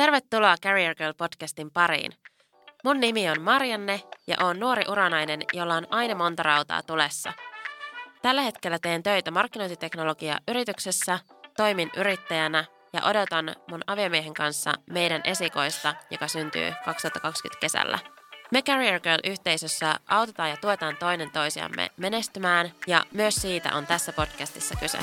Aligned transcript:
Tervetuloa 0.00 0.56
Career 0.62 0.94
Girl 0.94 1.12
podcastin 1.12 1.70
pariin. 1.70 2.12
Mun 2.84 3.00
nimi 3.00 3.30
on 3.30 3.42
Marianne 3.42 4.02
ja 4.26 4.36
oon 4.40 4.60
nuori 4.60 4.82
uranainen, 4.88 5.42
jolla 5.52 5.74
on 5.74 5.86
aina 5.90 6.14
monta 6.14 6.42
rautaa 6.42 6.82
tulessa. 6.82 7.32
Tällä 8.22 8.42
hetkellä 8.42 8.78
teen 8.78 9.02
töitä 9.02 9.30
markkinointiteknologia 9.30 10.38
yrityksessä, 10.48 11.18
toimin 11.56 11.90
yrittäjänä 11.96 12.64
ja 12.92 13.00
odotan 13.04 13.56
mun 13.70 13.80
aviomiehen 13.86 14.34
kanssa 14.34 14.72
meidän 14.90 15.20
esikoista, 15.24 15.94
joka 16.10 16.28
syntyy 16.28 16.72
2020 16.84 17.60
kesällä. 17.60 17.98
Me 18.50 18.62
Career 18.62 19.00
Girl-yhteisössä 19.00 19.94
autetaan 20.08 20.50
ja 20.50 20.56
tuetaan 20.56 20.96
toinen 20.96 21.30
toisiamme 21.30 21.90
menestymään 21.96 22.72
ja 22.86 23.04
myös 23.14 23.34
siitä 23.34 23.74
on 23.74 23.86
tässä 23.86 24.12
podcastissa 24.12 24.74
kyse. 24.76 24.98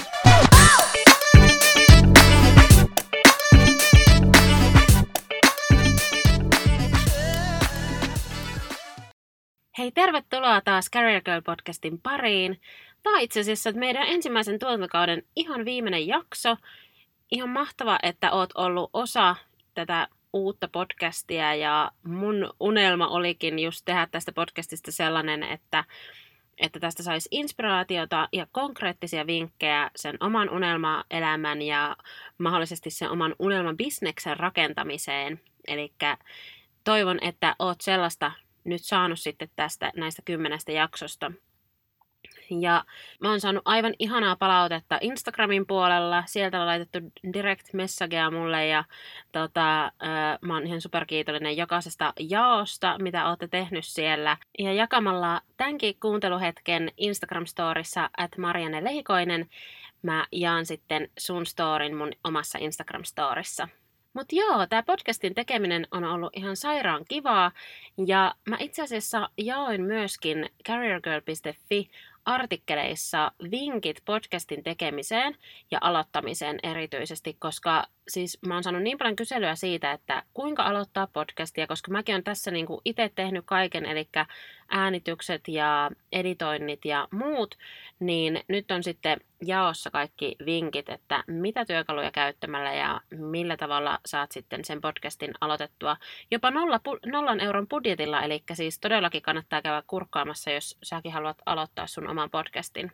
Hei, 9.78 9.92
tervetuloa 9.92 10.62
taas 10.62 10.90
Career 10.92 11.22
Girl 11.22 11.42
podcastin 11.42 12.02
pariin. 12.02 12.62
Tämä 13.04 13.16
on 13.16 13.22
itse 13.22 13.40
asiassa 13.40 13.72
meidän 13.72 14.08
ensimmäisen 14.08 14.60
tuotantokauden 14.60 15.24
ihan 15.36 15.66
viimeinen 15.66 16.08
jakso. 16.08 16.58
Ihan 17.32 17.50
mahtava, 17.50 18.00
että 18.04 18.32
oot 18.32 18.50
ollut 18.56 18.90
osa 18.94 19.36
tätä 19.74 20.08
uutta 20.34 20.68
podcastia 20.68 21.56
ja 21.56 21.92
mun 22.04 22.50
unelma 22.60 23.08
olikin 23.08 23.60
just 23.60 23.82
tehdä 23.86 24.08
tästä 24.12 24.32
podcastista 24.32 24.92
sellainen, 24.92 25.44
että, 25.44 25.84
että 26.58 26.80
tästä 26.80 27.04
saisi 27.04 27.30
inspiraatiota 27.32 28.30
ja 28.34 28.48
konkreettisia 28.52 29.28
vinkkejä 29.28 29.92
sen 29.96 30.18
oman 30.20 30.50
unelmaelämän 30.50 31.62
ja 31.62 31.96
mahdollisesti 32.38 32.90
sen 32.90 33.10
oman 33.10 33.36
unelman 33.40 33.78
bisneksen 33.78 34.38
rakentamiseen. 34.38 35.42
Eli 35.68 35.94
toivon, 36.84 37.18
että 37.22 37.56
oot 37.60 37.82
sellaista 37.82 38.32
nyt 38.68 38.84
saanut 38.84 39.20
sitten 39.20 39.50
tästä 39.56 39.92
näistä 39.96 40.22
kymmenestä 40.26 40.72
jaksosta. 40.72 41.32
Ja 42.50 42.84
mä 43.22 43.30
oon 43.30 43.40
saanut 43.40 43.62
aivan 43.66 43.94
ihanaa 44.00 44.36
palautetta 44.36 44.98
Instagramin 45.02 45.68
puolella. 45.68 46.24
Sieltä 46.26 46.62
on 46.62 46.68
laitettu 46.68 46.98
direct 47.34 47.74
messagea 47.74 48.32
mulle 48.32 48.68
ja 48.68 48.84
tota, 49.32 49.92
mä 50.42 50.54
oon 50.54 50.68
ihan 50.68 50.82
superkiitollinen 50.82 51.58
jokaisesta 51.58 52.14
jaosta, 52.20 52.98
mitä 53.02 53.30
ootte 53.30 53.48
tehnyt 53.48 53.86
siellä. 53.86 54.38
Ja 54.60 54.74
jakamalla 54.74 55.42
tämänkin 55.58 56.00
kuunteluhetken 56.00 56.92
Instagram-storissa 56.98 58.10
at 58.18 58.38
Marianne 58.38 58.84
Lehikoinen, 58.84 59.50
mä 60.02 60.28
jaan 60.32 60.66
sitten 60.66 61.10
sun 61.20 61.46
storin 61.46 61.96
mun 61.96 62.12
omassa 62.24 62.60
Instagram-storissa. 62.60 63.68
Mutta 64.18 64.36
joo, 64.36 64.68
tämä 64.68 64.84
podcastin 64.84 65.36
tekeminen 65.36 65.88
on 65.92 66.04
ollut 66.04 66.38
ihan 66.38 66.56
sairaan 66.56 67.06
kivaa. 67.10 67.52
Ja 68.08 68.36
mä 68.50 68.58
itse 68.60 68.82
asiassa 68.82 69.30
jaoin 69.38 69.84
myöskin 69.84 70.50
careergirl.fi 70.68 71.90
artikkeleissa 72.26 73.32
vinkit 73.52 74.02
podcastin 74.06 74.64
tekemiseen 74.64 75.36
ja 75.72 75.78
aloittamiseen 75.82 76.60
erityisesti, 76.64 77.36
koska 77.40 77.84
siis 78.08 78.40
mä 78.48 78.54
oon 78.54 78.64
saanut 78.64 78.82
niin 78.82 78.98
paljon 78.98 79.16
kyselyä 79.16 79.56
siitä, 79.56 79.92
että 79.92 80.24
kuinka 80.34 80.64
aloittaa 80.64 81.08
podcastia, 81.08 81.68
koska 81.68 81.92
mäkin 81.92 82.16
on 82.16 82.24
tässä 82.24 82.52
niinku 82.52 82.82
itse 82.86 83.12
tehnyt 83.16 83.46
kaiken, 83.46 83.86
eli 83.86 84.10
äänitykset 84.70 85.48
ja 85.48 85.92
editoinnit 86.12 86.86
ja 86.86 87.08
muut, 87.12 87.56
niin 88.00 88.42
nyt 88.48 88.72
on 88.72 88.84
sitten 88.84 89.20
jaossa 89.46 89.92
kaikki 89.92 90.36
vinkit, 90.46 90.90
että 90.90 91.24
mitä 91.28 91.66
työkaluja 91.66 92.12
käyttämällä 92.12 92.74
ja 92.74 93.02
millä 93.12 93.58
tavalla 93.58 94.00
saat 94.06 94.32
sitten 94.32 94.66
sen 94.66 94.82
podcastin 94.82 95.34
aloitettua 95.42 95.98
jopa 96.32 96.52
nolla, 96.52 96.80
nollan 97.06 97.40
euron 97.40 97.68
budjetilla, 97.68 98.22
eli 98.22 98.44
siis 98.54 98.80
todellakin 98.80 99.22
kannattaa 99.22 99.62
käydä 99.62 99.84
kurkkaamassa, 99.88 100.52
jos 100.52 100.78
säkin 100.84 101.12
haluat 101.12 101.38
aloittaa 101.46 101.88
sun 101.88 102.10
oman 102.10 102.30
podcastin. 102.30 102.92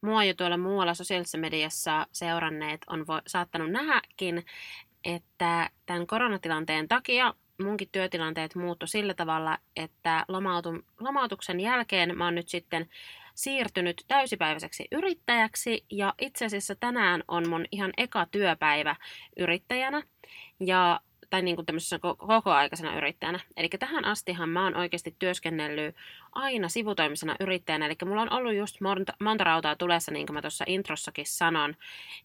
Mua 0.00 0.24
jo 0.24 0.34
tuolla 0.34 0.56
muualla 0.56 0.94
sosiaalisessa 0.94 1.38
mediassa 1.38 2.06
seuranneet 2.12 2.80
on 2.86 3.00
vo- 3.00 3.22
saattanut 3.26 3.70
nähdäkin, 3.70 4.44
että 5.04 5.70
tämän 5.86 6.06
koronatilanteen 6.06 6.88
takia 6.88 7.34
munkin 7.62 7.88
työtilanteet 7.92 8.54
muuttu 8.54 8.86
sillä 8.86 9.14
tavalla, 9.14 9.58
että 9.76 10.24
lomautu- 10.28 10.84
lomautuksen 11.00 11.60
jälkeen 11.60 12.18
mä 12.18 12.24
oon 12.24 12.34
nyt 12.34 12.48
sitten 12.48 12.88
siirtynyt 13.34 14.04
täysipäiväiseksi 14.08 14.88
yrittäjäksi 14.92 15.84
ja 15.90 16.14
itse 16.18 16.44
asiassa 16.44 16.74
tänään 16.74 17.24
on 17.28 17.48
mun 17.48 17.64
ihan 17.72 17.90
eka 17.96 18.26
työpäivä 18.26 18.96
yrittäjänä. 19.36 20.02
Ja 20.60 21.00
tai 21.30 21.42
niin 21.42 21.56
kuin 21.56 21.66
tämmöisessä 21.66 21.98
kokoaikaisena 21.98 22.96
yrittäjänä. 22.96 23.40
Eli 23.56 23.68
tähän 23.68 24.04
astihan 24.04 24.48
mä 24.48 24.64
oon 24.64 24.76
oikeasti 24.76 25.16
työskennellyt 25.18 25.96
aina 26.32 26.68
sivutoimisena 26.68 27.36
yrittäjänä, 27.40 27.86
eli 27.86 27.94
mulla 28.04 28.22
on 28.22 28.32
ollut 28.32 28.54
just 28.54 28.80
monta, 28.80 29.12
monta 29.20 29.44
rautaa 29.44 29.76
tulessa, 29.76 30.12
niin 30.12 30.26
kuin 30.26 30.34
mä 30.34 30.40
tuossa 30.40 30.64
introssakin 30.68 31.26
sanon, 31.26 31.76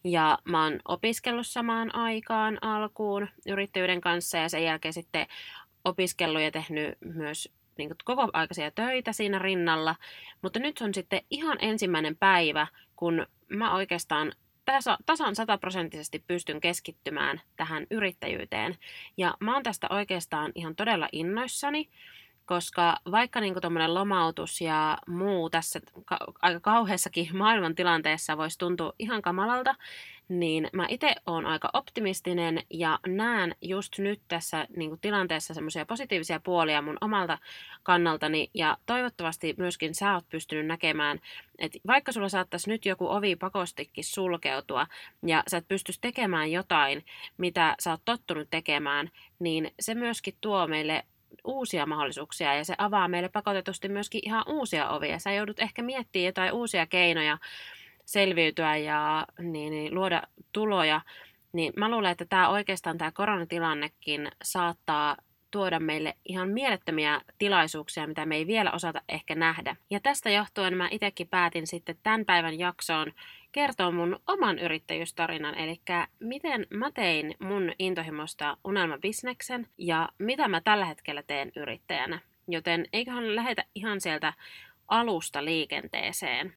ja 0.03 0.37
mä 0.45 0.63
oon 0.63 0.79
opiskellut 0.85 1.47
samaan 1.47 1.95
aikaan 1.95 2.57
alkuun 2.61 3.27
yrittäjyyden 3.47 4.01
kanssa, 4.01 4.37
ja 4.37 4.49
sen 4.49 4.63
jälkeen 4.63 4.93
sitten 4.93 5.27
opiskellut 5.85 6.41
ja 6.41 6.51
tehnyt 6.51 6.97
myös 6.99 7.49
niin 7.77 7.89
kuin 7.89 7.97
koko 8.03 8.29
aikaisia 8.33 8.71
töitä 8.71 9.13
siinä 9.13 9.39
rinnalla, 9.39 9.95
mutta 10.41 10.59
nyt 10.59 10.81
on 10.81 10.93
sitten 10.93 11.21
ihan 11.29 11.57
ensimmäinen 11.61 12.17
päivä, 12.17 12.67
kun 12.95 13.27
mä 13.49 13.75
oikeastaan 13.75 14.33
tasa, 14.65 14.97
tasan 15.05 15.35
sataprosenttisesti 15.35 16.23
pystyn 16.27 16.61
keskittymään 16.61 17.41
tähän 17.55 17.87
yrittäjyyteen. 17.91 18.77
Ja 19.17 19.33
mä 19.39 19.53
oon 19.53 19.63
tästä 19.63 19.87
oikeastaan 19.89 20.51
ihan 20.55 20.75
todella 20.75 21.09
innoissani, 21.11 21.89
koska 22.45 22.97
vaikka 23.11 23.41
niin 23.41 23.61
tuommoinen 23.61 23.93
lomautus 23.93 24.61
ja 24.61 24.97
muu 25.07 25.49
tässä 25.49 25.79
ka- 26.05 26.33
aika 26.41 26.59
kauheassakin 26.59 27.37
maailmantilanteessa 27.37 28.37
voisi 28.37 28.59
tuntua 28.59 28.93
ihan 28.99 29.21
kamalalta, 29.21 29.75
niin 30.39 30.69
mä 30.73 30.85
itse 30.89 31.15
oon 31.25 31.45
aika 31.45 31.69
optimistinen 31.73 32.63
ja 32.69 32.99
näen 33.07 33.55
just 33.61 33.99
nyt 33.99 34.21
tässä 34.27 34.67
niin 34.77 34.89
kuin 34.89 35.01
tilanteessa 35.01 35.53
semmoisia 35.53 35.85
positiivisia 35.85 36.39
puolia 36.39 36.81
mun 36.81 36.97
omalta 37.01 37.37
kannaltani 37.83 38.49
ja 38.53 38.77
toivottavasti 38.85 39.55
myöskin 39.57 39.95
sä 39.95 40.13
oot 40.13 40.29
pystynyt 40.29 40.65
näkemään, 40.65 41.19
että 41.59 41.79
vaikka 41.87 42.11
sulla 42.11 42.29
saattaisi 42.29 42.69
nyt 42.69 42.85
joku 42.85 43.07
ovi 43.07 43.35
pakostikin 43.35 44.03
sulkeutua 44.03 44.87
ja 45.25 45.43
sä 45.47 45.57
et 45.57 45.67
pystyisi 45.67 46.01
tekemään 46.01 46.51
jotain, 46.51 47.05
mitä 47.37 47.75
sä 47.79 47.91
oot 47.91 48.01
tottunut 48.05 48.47
tekemään, 48.49 49.11
niin 49.39 49.71
se 49.79 49.95
myöskin 49.95 50.33
tuo 50.41 50.67
meille 50.67 51.03
uusia 51.43 51.85
mahdollisuuksia 51.85 52.55
ja 52.55 52.65
se 52.65 52.75
avaa 52.77 53.07
meille 53.07 53.29
pakotetusti 53.29 53.89
myöskin 53.89 54.21
ihan 54.23 54.43
uusia 54.47 54.89
ovia. 54.89 55.19
Sä 55.19 55.31
joudut 55.31 55.59
ehkä 55.59 55.81
miettimään 55.81 56.25
jotain 56.25 56.53
uusia 56.53 56.85
keinoja 56.85 57.37
selviytyä 58.05 58.77
ja 58.77 59.25
niin, 59.39 59.71
niin, 59.71 59.95
luoda 59.95 60.23
tuloja, 60.51 61.01
niin 61.53 61.73
mä 61.75 61.91
luulen, 61.91 62.11
että 62.11 62.25
tämä 62.25 62.49
oikeastaan 62.49 62.97
tämä 62.97 63.11
koronatilannekin 63.11 64.31
saattaa 64.43 65.17
tuoda 65.51 65.79
meille 65.79 66.15
ihan 66.25 66.49
mielettömiä 66.49 67.21
tilaisuuksia, 67.37 68.07
mitä 68.07 68.25
me 68.25 68.35
ei 68.35 68.47
vielä 68.47 68.71
osata 68.71 69.01
ehkä 69.09 69.35
nähdä. 69.35 69.75
Ja 69.89 69.99
tästä 69.99 70.29
johtuen 70.29 70.77
mä 70.77 70.87
itsekin 70.91 71.27
päätin 71.27 71.67
sitten 71.67 71.97
tämän 72.03 72.25
päivän 72.25 72.59
jaksoon 72.59 73.13
kertoa 73.51 73.91
mun 73.91 74.19
oman 74.27 74.59
yrittäjyystarinan, 74.59 75.55
eli 75.57 75.81
miten 76.19 76.67
mä 76.69 76.91
tein 76.91 77.35
mun 77.39 77.71
intohimosta 77.79 78.57
unelmabisneksen 78.63 79.67
ja 79.77 80.09
mitä 80.17 80.47
mä 80.47 80.61
tällä 80.61 80.85
hetkellä 80.85 81.23
teen 81.23 81.51
yrittäjänä. 81.55 82.19
Joten 82.47 82.85
eiköhän 82.93 83.35
lähetä 83.35 83.65
ihan 83.75 84.01
sieltä 84.01 84.33
alusta 84.87 85.45
liikenteeseen. 85.45 86.53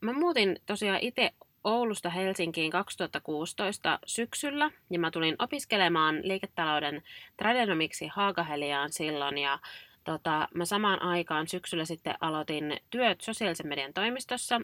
Mä 0.00 0.12
muutin 0.12 0.56
tosiaan 0.66 0.98
itse 1.00 1.30
Oulusta 1.64 2.10
Helsinkiin 2.10 2.70
2016 2.70 3.98
syksyllä 4.06 4.70
ja 4.90 4.98
mä 4.98 5.10
tulin 5.10 5.36
opiskelemaan 5.38 6.20
liiketalouden 6.22 7.02
tradenomiksi 7.36 8.06
Haagaheliaan 8.06 8.92
silloin 8.92 9.38
ja 9.38 9.58
tota, 10.04 10.48
mä 10.54 10.64
samaan 10.64 11.02
aikaan 11.02 11.48
syksyllä 11.48 11.84
sitten 11.84 12.14
aloitin 12.20 12.76
työt 12.90 13.20
sosiaalisen 13.20 13.68
median 13.68 13.92
toimistossa. 13.92 14.60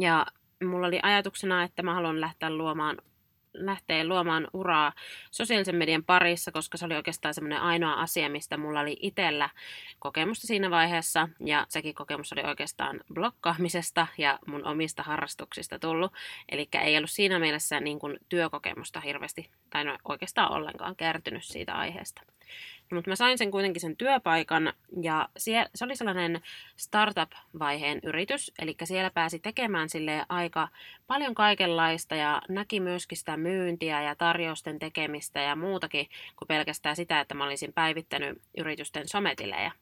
Ja 0.00 0.26
mulla 0.64 0.86
oli 0.86 1.00
ajatuksena, 1.02 1.62
että 1.62 1.82
mä 1.82 1.94
haluan 1.94 2.20
lähteä 2.20 2.50
luomaan 2.50 2.96
lähteä 3.58 4.04
luomaan 4.04 4.48
uraa 4.52 4.92
sosiaalisen 5.30 5.76
median 5.76 6.04
parissa, 6.04 6.52
koska 6.52 6.78
se 6.78 6.84
oli 6.84 6.94
oikeastaan 6.94 7.34
semmoinen 7.34 7.60
ainoa 7.60 7.92
asia, 7.92 8.28
mistä 8.28 8.56
mulla 8.56 8.80
oli 8.80 8.96
itsellä 9.00 9.48
kokemusta 9.98 10.46
siinä 10.46 10.70
vaiheessa. 10.70 11.28
Ja 11.40 11.66
sekin 11.68 11.94
kokemus 11.94 12.32
oli 12.32 12.42
oikeastaan 12.42 13.00
blokkaamisesta 13.14 14.06
ja 14.18 14.38
mun 14.46 14.66
omista 14.66 15.02
harrastuksista 15.02 15.78
tullut. 15.78 16.12
Eli 16.48 16.68
ei 16.80 16.96
ollut 16.96 17.10
siinä 17.10 17.38
mielessä 17.38 17.80
niin 17.80 17.98
kuin 17.98 18.18
työkokemusta 18.28 19.00
hirveästi, 19.00 19.50
tai 19.70 19.84
no 19.84 19.98
oikeastaan 20.04 20.52
ollenkaan 20.52 20.96
kertynyt 20.96 21.44
siitä 21.44 21.74
aiheesta. 21.74 22.22
Mutta 22.92 23.10
mä 23.10 23.16
sain 23.16 23.38
sen 23.38 23.50
kuitenkin 23.50 23.80
sen 23.80 23.96
työpaikan 23.96 24.72
ja 25.02 25.28
siellä, 25.36 25.68
se 25.74 25.84
oli 25.84 25.96
sellainen 25.96 26.40
startup-vaiheen 26.76 28.00
yritys, 28.02 28.52
eli 28.58 28.76
siellä 28.84 29.10
pääsi 29.10 29.38
tekemään 29.38 29.88
sille 29.88 30.26
aika 30.28 30.68
paljon 31.06 31.34
kaikenlaista 31.34 32.14
ja 32.14 32.42
näki 32.48 32.80
myöskin 32.80 33.18
sitä 33.18 33.36
myyntiä 33.36 34.02
ja 34.02 34.14
tarjousten 34.14 34.78
tekemistä 34.78 35.40
ja 35.40 35.56
muutakin 35.56 36.06
kuin 36.36 36.48
pelkästään 36.48 36.96
sitä, 36.96 37.20
että 37.20 37.34
mä 37.34 37.44
olisin 37.44 37.72
päivittänyt 37.72 38.42
yritysten 38.56 39.08
sometilejä. 39.08 39.72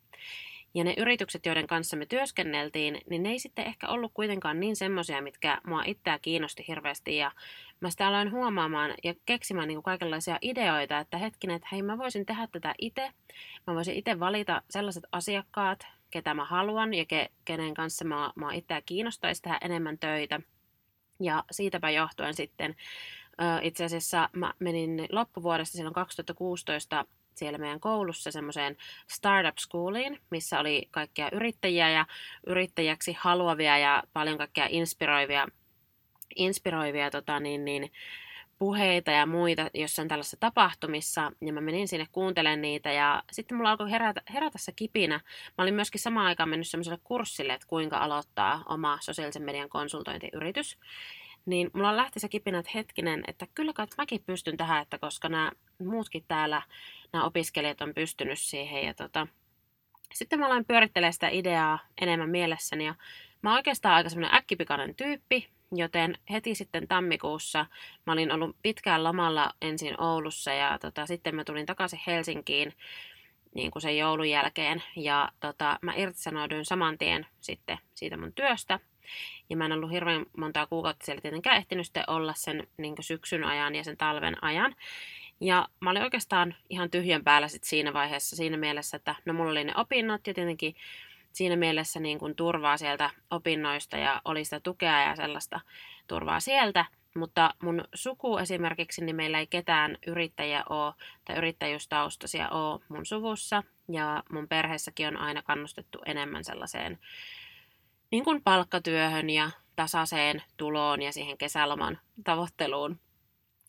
Ja 0.74 0.84
ne 0.84 0.94
yritykset, 0.96 1.46
joiden 1.46 1.66
kanssa 1.66 1.96
me 1.96 2.06
työskenneltiin, 2.06 3.00
niin 3.10 3.22
ne 3.22 3.30
ei 3.30 3.38
sitten 3.38 3.66
ehkä 3.66 3.88
ollut 3.88 4.12
kuitenkaan 4.14 4.60
niin 4.60 4.76
semmoisia, 4.76 5.22
mitkä 5.22 5.60
mua 5.66 5.82
itseä 5.86 6.18
kiinnosti 6.18 6.64
hirveästi. 6.68 7.16
Ja 7.16 7.32
mä 7.80 7.90
sitä 7.90 8.08
aloin 8.08 8.32
huomaamaan 8.32 8.94
ja 9.04 9.14
keksimään 9.26 9.68
niin 9.68 9.76
kuin 9.76 9.84
kaikenlaisia 9.84 10.38
ideoita, 10.42 10.98
että 10.98 11.18
hetkinen, 11.18 11.56
että 11.56 11.68
hei 11.72 11.82
mä 11.82 11.98
voisin 11.98 12.26
tehdä 12.26 12.48
tätä 12.52 12.74
itse. 12.78 13.10
Mä 13.66 13.74
voisin 13.74 13.94
itse 13.94 14.20
valita 14.20 14.62
sellaiset 14.70 15.04
asiakkaat, 15.12 15.86
ketä 16.10 16.34
mä 16.34 16.44
haluan 16.44 16.94
ja 16.94 17.04
ke, 17.04 17.28
kenen 17.44 17.74
kanssa 17.74 18.04
mä, 18.04 18.32
mä 18.36 18.54
itseä 18.54 18.82
kiinnostaisi 18.86 19.42
tehdä 19.42 19.58
enemmän 19.60 19.98
töitä. 19.98 20.40
Ja 21.20 21.44
siitäpä 21.50 21.90
johtuen 21.90 22.34
sitten 22.34 22.74
itse 23.62 23.84
asiassa 23.84 24.28
mä 24.32 24.54
menin 24.58 25.06
loppuvuodesta 25.12 25.76
silloin 25.76 25.94
2016 25.94 27.04
siellä 27.38 27.58
meidän 27.58 27.80
koulussa 27.80 28.30
semmoiseen 28.30 28.76
startup 29.10 29.58
schooliin, 29.58 30.20
missä 30.30 30.60
oli 30.60 30.88
kaikkia 30.90 31.28
yrittäjiä 31.32 31.90
ja 31.90 32.06
yrittäjäksi 32.46 33.16
haluavia 33.18 33.78
ja 33.78 34.02
paljon 34.12 34.38
kaikkia 34.38 34.66
inspiroivia, 34.70 35.48
inspiroivia 36.36 37.10
tota, 37.10 37.40
niin, 37.40 37.64
niin, 37.64 37.90
puheita 38.58 39.10
ja 39.10 39.26
muita 39.26 39.70
jossain 39.74 40.08
tällaisessa 40.08 40.36
tapahtumissa, 40.40 41.32
ja 41.40 41.52
mä 41.52 41.60
menin 41.60 41.88
sinne 41.88 42.06
kuuntelemaan 42.12 42.62
niitä, 42.62 42.92
ja 42.92 43.22
sitten 43.32 43.56
mulla 43.56 43.70
alkoi 43.70 43.90
herätä, 43.90 44.22
herätä 44.34 44.58
se 44.58 44.72
kipinä. 44.72 45.20
Mä 45.58 45.62
olin 45.62 45.74
myöskin 45.74 46.00
samaan 46.00 46.26
aikaan 46.26 46.48
mennyt 46.48 46.68
semmoiselle 46.68 46.98
kurssille, 47.04 47.52
että 47.52 47.66
kuinka 47.66 47.98
aloittaa 47.98 48.62
oma 48.68 48.98
sosiaalisen 49.00 49.42
median 49.42 49.68
konsultointiyritys. 49.68 50.78
Niin 51.46 51.70
mulla 51.72 51.96
lähti 51.96 52.20
se 52.20 52.28
kipinä, 52.28 52.58
että 52.58 52.70
hetkinen, 52.74 53.24
että 53.26 53.46
kyllä 53.54 53.72
kai 53.72 53.86
mäkin 53.98 54.22
pystyn 54.26 54.56
tähän, 54.56 54.82
että 54.82 54.98
koska 54.98 55.28
nämä 55.28 55.52
muutkin 55.78 56.24
täällä 56.28 56.62
nämä 57.12 57.24
opiskelijat 57.24 57.80
on 57.80 57.94
pystynyt 57.94 58.38
siihen. 58.38 58.84
Ja 58.86 58.94
tota, 58.94 59.26
sitten 60.14 60.38
mä 60.38 60.46
aloin 60.46 60.64
pyörittelemään 60.64 61.12
sitä 61.12 61.28
ideaa 61.28 61.78
enemmän 62.00 62.30
mielessäni 62.30 62.86
ja 62.86 62.94
mä 63.42 63.50
oon 63.50 63.56
oikeastaan 63.56 63.94
aika 63.94 64.08
semmoinen 64.08 64.36
äkkipikainen 64.36 64.94
tyyppi, 64.94 65.48
joten 65.72 66.18
heti 66.30 66.54
sitten 66.54 66.88
tammikuussa 66.88 67.66
mä 68.06 68.12
olin 68.12 68.32
ollut 68.32 68.56
pitkään 68.62 69.04
lomalla 69.04 69.52
ensin 69.62 70.00
Oulussa 70.00 70.52
ja 70.52 70.78
tota, 70.78 71.06
sitten 71.06 71.34
mä 71.34 71.44
tulin 71.44 71.66
takaisin 71.66 72.00
Helsinkiin 72.06 72.72
niin 73.54 73.70
kuin 73.70 73.82
sen 73.82 73.98
joulun 73.98 74.30
jälkeen 74.30 74.82
ja 74.96 75.32
tota, 75.40 75.78
mä 75.82 75.94
irtisanouduin 75.96 76.64
saman 76.64 76.98
tien 76.98 77.26
sitten 77.40 77.78
siitä 77.94 78.16
mun 78.16 78.32
työstä. 78.32 78.80
Ja 79.50 79.56
mä 79.56 79.64
en 79.64 79.72
ollut 79.72 79.90
hirveän 79.90 80.26
montaa 80.36 80.66
kuukautta 80.66 81.06
siellä 81.06 81.20
tietenkään 81.20 81.56
ehtinyt 81.56 81.86
olla 82.06 82.34
sen 82.36 82.66
niin 82.76 82.94
syksyn 83.00 83.44
ajan 83.44 83.74
ja 83.74 83.84
sen 83.84 83.96
talven 83.96 84.44
ajan. 84.44 84.74
Ja 85.40 85.68
mä 85.80 85.90
olin 85.90 86.02
oikeastaan 86.02 86.54
ihan 86.70 86.90
tyhjän 86.90 87.24
päällä 87.24 87.48
sit 87.48 87.64
siinä 87.64 87.92
vaiheessa 87.92 88.36
siinä 88.36 88.56
mielessä, 88.56 88.96
että 88.96 89.14
no 89.24 89.32
mulla 89.32 89.50
oli 89.50 89.64
ne 89.64 89.72
opinnot 89.76 90.26
ja 90.26 90.34
tietenkin 90.34 90.74
siinä 91.32 91.56
mielessä 91.56 92.00
niin 92.00 92.18
kuin 92.18 92.36
turvaa 92.36 92.76
sieltä 92.76 93.10
opinnoista 93.30 93.96
ja 93.96 94.22
oli 94.24 94.44
sitä 94.44 94.60
tukea 94.60 95.02
ja 95.02 95.16
sellaista 95.16 95.60
turvaa 96.06 96.40
sieltä. 96.40 96.84
Mutta 97.16 97.54
mun 97.62 97.84
suku 97.94 98.38
esimerkiksi, 98.38 99.04
niin 99.04 99.16
meillä 99.16 99.38
ei 99.38 99.46
ketään 99.46 99.98
yrittäjiä 100.06 100.62
ole 100.68 100.94
tai 101.24 101.36
yrittäjyystaustaisia 101.36 102.48
ole 102.48 102.80
mun 102.88 103.06
suvussa. 103.06 103.62
Ja 103.88 104.22
mun 104.32 104.48
perheessäkin 104.48 105.08
on 105.08 105.16
aina 105.16 105.42
kannustettu 105.42 105.98
enemmän 106.06 106.44
sellaiseen 106.44 106.98
niin 108.10 108.24
kuin 108.24 108.42
palkkatyöhön 108.42 109.30
ja 109.30 109.50
tasaiseen 109.76 110.42
tuloon 110.56 111.02
ja 111.02 111.12
siihen 111.12 111.38
kesäloman 111.38 111.98
tavoitteluun 112.24 113.00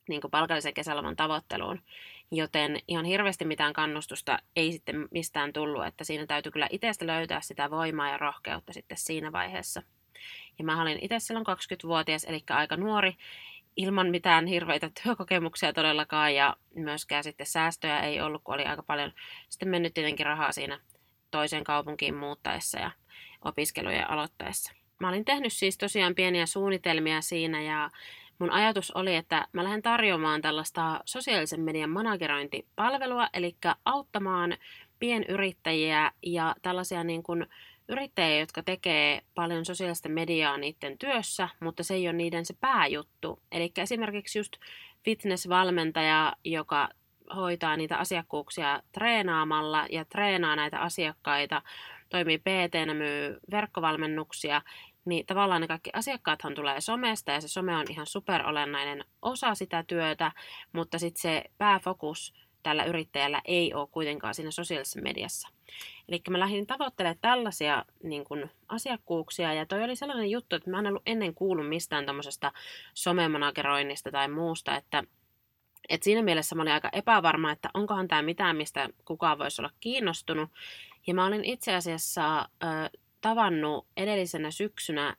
niin 0.10 0.22
kuin 0.22 0.32
palkallisen 0.32 0.74
kesäloman 0.74 1.16
tavoitteluun. 1.16 1.82
Joten 2.32 2.80
ihan 2.88 3.06
hirveästi 3.06 3.46
mitään 3.46 3.74
kannustusta 3.74 4.40
ei 4.56 4.72
sitten 4.72 5.08
mistään 5.12 5.54
tullut, 5.54 5.86
että 5.86 6.04
siinä 6.04 6.26
täytyy 6.26 6.52
kyllä 6.52 6.68
itsestä 6.72 7.08
löytää 7.08 7.42
sitä 7.42 7.72
voimaa 7.72 8.10
ja 8.10 8.18
rohkeutta 8.18 8.74
sitten 8.74 8.98
siinä 8.98 9.32
vaiheessa. 9.32 9.84
Ja 10.60 10.66
mä 10.66 10.82
olin 10.82 11.00
itse 11.02 11.20
silloin 11.20 11.46
20-vuotias, 11.48 12.24
eli 12.24 12.44
aika 12.50 12.78
nuori, 12.78 13.14
ilman 13.78 14.10
mitään 14.10 14.48
hirveitä 14.48 14.92
työkokemuksia 15.04 15.74
todellakaan, 15.74 16.36
ja 16.36 16.56
myöskään 16.76 17.24
sitten 17.24 17.46
säästöjä 17.46 18.00
ei 18.00 18.22
ollut, 18.22 18.44
kun 18.44 18.56
oli 18.56 18.66
aika 18.66 18.84
paljon 18.84 19.12
sitten 19.50 19.70
mennyt 19.70 19.94
tietenkin 19.94 20.26
rahaa 20.26 20.52
siinä 20.52 20.80
toiseen 21.32 21.64
kaupunkiin 21.64 22.16
muuttaessa 22.16 22.80
ja 22.80 22.92
opiskelujen 23.46 24.10
aloittaessa. 24.10 24.72
Mä 25.00 25.10
olin 25.10 25.26
tehnyt 25.26 25.54
siis 25.54 25.78
tosiaan 25.78 26.16
pieniä 26.16 26.46
suunnitelmia 26.46 27.22
siinä 27.22 27.62
ja 27.62 27.90
mun 28.40 28.52
ajatus 28.52 28.92
oli, 28.92 29.16
että 29.16 29.48
mä 29.52 29.64
lähden 29.64 29.82
tarjoamaan 29.82 30.42
tällaista 30.42 31.02
sosiaalisen 31.06 31.62
median 31.62 31.90
managerointipalvelua, 31.90 33.28
eli 33.34 33.56
auttamaan 33.86 34.58
pienyrittäjiä 35.00 36.12
ja 36.24 36.56
tällaisia 36.62 37.04
niin 37.04 37.24
kuin 37.24 37.48
yrittäjiä, 37.88 38.40
jotka 38.40 38.64
tekee 38.64 39.22
paljon 39.36 39.66
sosiaalista 39.66 40.10
mediaa 40.10 40.58
niiden 40.58 40.98
työssä, 40.98 41.50
mutta 41.60 41.84
se 41.84 41.94
ei 41.94 42.08
ole 42.08 42.14
niiden 42.14 42.46
se 42.46 42.54
pääjuttu. 42.60 43.42
Eli 43.52 43.72
esimerkiksi 43.78 44.40
just 44.40 44.54
fitnessvalmentaja, 45.04 46.34
joka 46.44 46.90
hoitaa 47.36 47.78
niitä 47.78 47.98
asiakkuuksia 47.98 48.82
treenaamalla 48.92 49.86
ja 49.90 50.06
treenaa 50.06 50.56
näitä 50.56 50.80
asiakkaita, 50.80 51.62
toimii 52.10 52.38
pt 52.38 52.94
myy 52.98 53.40
verkkovalmennuksia, 53.52 54.62
niin 55.06 55.26
tavallaan 55.26 55.62
ne 55.62 55.68
kaikki 55.68 55.90
asiakkaathan 55.94 56.56
tulee 56.56 56.82
somesta 56.82 57.32
ja 57.32 57.42
se 57.42 57.48
some 57.48 57.76
on 57.76 57.86
ihan 57.90 58.06
superolennainen 58.06 59.06
osa 59.22 59.56
sitä 59.56 59.84
työtä, 59.88 60.32
mutta 60.74 61.00
sitten 61.00 61.22
se 61.22 61.44
pääfokus 61.58 62.34
tällä 62.64 62.84
yrittäjällä 62.84 63.42
ei 63.46 63.74
ole 63.74 63.88
kuitenkaan 63.92 64.36
siinä 64.36 64.52
sosiaalisessa 64.52 65.02
mediassa. 65.02 65.50
Eli 66.10 66.22
mä 66.30 66.40
lähdin 66.40 66.68
tavoittelemaan 66.68 67.18
tällaisia 67.22 67.86
niin 68.04 68.24
kun, 68.24 68.50
asiakkuuksia, 68.68 69.54
ja 69.54 69.66
toi 69.66 69.84
oli 69.84 69.96
sellainen 69.96 70.32
juttu, 70.32 70.56
että 70.56 70.70
mä 70.70 70.80
en 70.80 70.88
ollut 70.88 71.04
ennen 71.06 71.36
kuullut 71.36 71.70
mistään 71.70 72.06
tämmöisestä 72.06 72.52
somemanageroinnista 72.94 74.12
tai 74.12 74.28
muusta, 74.28 74.76
että 74.76 75.04
et 75.90 76.04
siinä 76.04 76.22
mielessä 76.22 76.56
mä 76.56 76.62
olin 76.62 76.74
aika 76.74 76.90
epävarma, 76.92 77.52
että 77.52 77.70
onkohan 77.74 78.08
tämä 78.08 78.22
mitään, 78.22 78.56
mistä 78.56 78.90
kukaan 79.06 79.40
voisi 79.40 79.62
olla 79.62 79.72
kiinnostunut. 79.80 80.50
Ja 81.08 81.14
mä 81.14 81.26
olin 81.26 81.46
itse 81.46 81.76
asiassa 81.76 82.38
äh, 82.40 82.90
tavannut 83.26 83.88
edellisenä 83.98 84.52
syksynä 84.52 85.16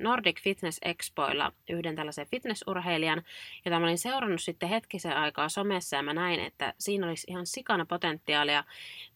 Nordic 0.00 0.40
Fitness 0.42 0.78
Expoilla 0.82 1.52
yhden 1.70 1.96
tällaisen 1.96 2.26
fitnessurheilijan, 2.30 3.22
jota 3.64 3.80
mä 3.80 3.86
olin 3.86 3.98
seurannut 3.98 4.42
sitten 4.42 4.68
hetkisen 4.68 5.16
aikaa 5.16 5.48
somessa 5.48 5.96
ja 5.96 6.02
mä 6.02 6.14
näin, 6.14 6.40
että 6.40 6.74
siinä 6.78 7.06
olisi 7.06 7.26
ihan 7.30 7.46
sikana 7.46 7.86
potentiaalia 7.86 8.64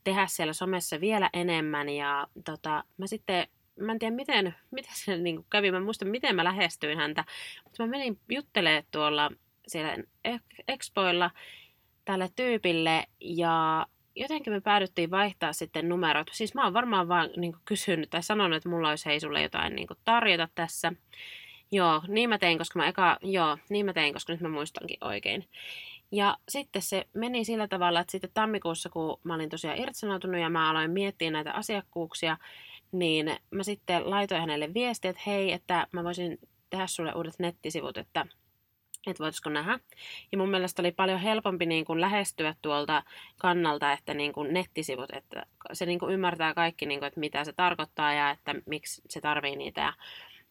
tehdä 0.04 0.26
siellä 0.26 0.52
somessa 0.52 1.00
vielä 1.00 1.30
enemmän. 1.32 1.88
Ja 1.88 2.26
tota, 2.44 2.84
mä 2.96 3.06
sitten 3.06 3.46
mä 3.80 3.92
en 3.92 3.98
tiedä 3.98 4.16
miten, 4.16 4.54
miten 4.70 4.92
se 4.94 5.16
niin 5.16 5.46
kävi, 5.50 5.70
mä 5.70 5.80
muistan 5.80 6.08
miten 6.08 6.36
mä 6.36 6.44
lähestyin 6.44 6.98
häntä, 6.98 7.24
mutta 7.64 7.82
mä 7.82 7.90
menin 7.90 8.18
juttelemaan 8.28 8.84
tuolla 8.90 9.30
siellä 9.66 9.96
Expoilla 10.68 11.30
tälle 12.04 12.30
tyypille 12.36 13.06
ja 13.20 13.86
jotenkin 14.16 14.52
me 14.52 14.60
päädyttiin 14.60 15.10
vaihtaa 15.10 15.52
sitten 15.52 15.88
numerot. 15.88 16.26
Siis 16.32 16.54
mä 16.54 16.64
oon 16.64 16.74
varmaan 16.74 17.08
vaan 17.08 17.30
niin 17.36 17.54
kysynyt 17.64 18.10
tai 18.10 18.22
sanonut, 18.22 18.56
että 18.56 18.68
mulla 18.68 18.88
olisi 18.88 19.06
hei 19.06 19.20
sulle 19.20 19.42
jotain 19.42 19.76
niin 19.76 19.88
tarjota 20.04 20.48
tässä. 20.54 20.92
Joo, 21.72 22.02
niin 22.08 22.28
mä 22.28 22.38
tein, 22.38 22.58
koska 22.58 22.78
mä 22.78 22.88
eka, 22.88 23.18
joo, 23.22 23.58
niin 23.68 23.86
mä 23.86 23.92
tein, 23.92 24.12
koska 24.12 24.32
nyt 24.32 24.40
mä 24.40 24.48
muistankin 24.48 24.96
oikein. 25.00 25.48
Ja 26.12 26.36
sitten 26.48 26.82
se 26.82 27.06
meni 27.14 27.44
sillä 27.44 27.68
tavalla, 27.68 28.00
että 28.00 28.10
sitten 28.10 28.30
tammikuussa, 28.34 28.88
kun 28.88 29.20
mä 29.24 29.34
olin 29.34 29.48
tosiaan 29.48 29.78
irtisanoutunut 29.78 30.40
ja 30.40 30.50
mä 30.50 30.70
aloin 30.70 30.90
miettiä 30.90 31.30
näitä 31.30 31.52
asiakkuuksia, 31.52 32.36
niin 32.92 33.36
mä 33.50 33.62
sitten 33.62 34.10
laitoin 34.10 34.40
hänelle 34.40 34.74
viestiä, 34.74 35.10
että 35.10 35.22
hei, 35.26 35.52
että 35.52 35.86
mä 35.92 36.04
voisin 36.04 36.38
tehdä 36.70 36.86
sulle 36.86 37.12
uudet 37.14 37.38
nettisivut, 37.38 37.96
että 37.98 38.26
että 39.06 39.22
voitaisiko 39.22 39.50
nähdä. 39.50 39.78
Ja 40.32 40.38
mun 40.38 40.50
mielestä 40.50 40.82
oli 40.82 40.92
paljon 40.92 41.20
helpompi 41.20 41.66
niin 41.66 41.84
kuin 41.84 42.00
lähestyä 42.00 42.54
tuolta 42.62 43.02
kannalta, 43.38 43.92
että 43.92 44.14
niin 44.14 44.32
kuin 44.32 44.54
nettisivut, 44.54 45.10
että 45.12 45.46
se 45.72 45.86
niin 45.86 45.98
kuin 45.98 46.14
ymmärtää 46.14 46.54
kaikki, 46.54 46.86
niin 46.86 47.00
kuin, 47.00 47.06
että 47.06 47.20
mitä 47.20 47.44
se 47.44 47.52
tarkoittaa 47.52 48.12
ja 48.12 48.30
että 48.30 48.54
miksi 48.66 49.02
se 49.08 49.20
tarvii 49.20 49.56
niitä 49.56 49.80
ja 49.80 49.92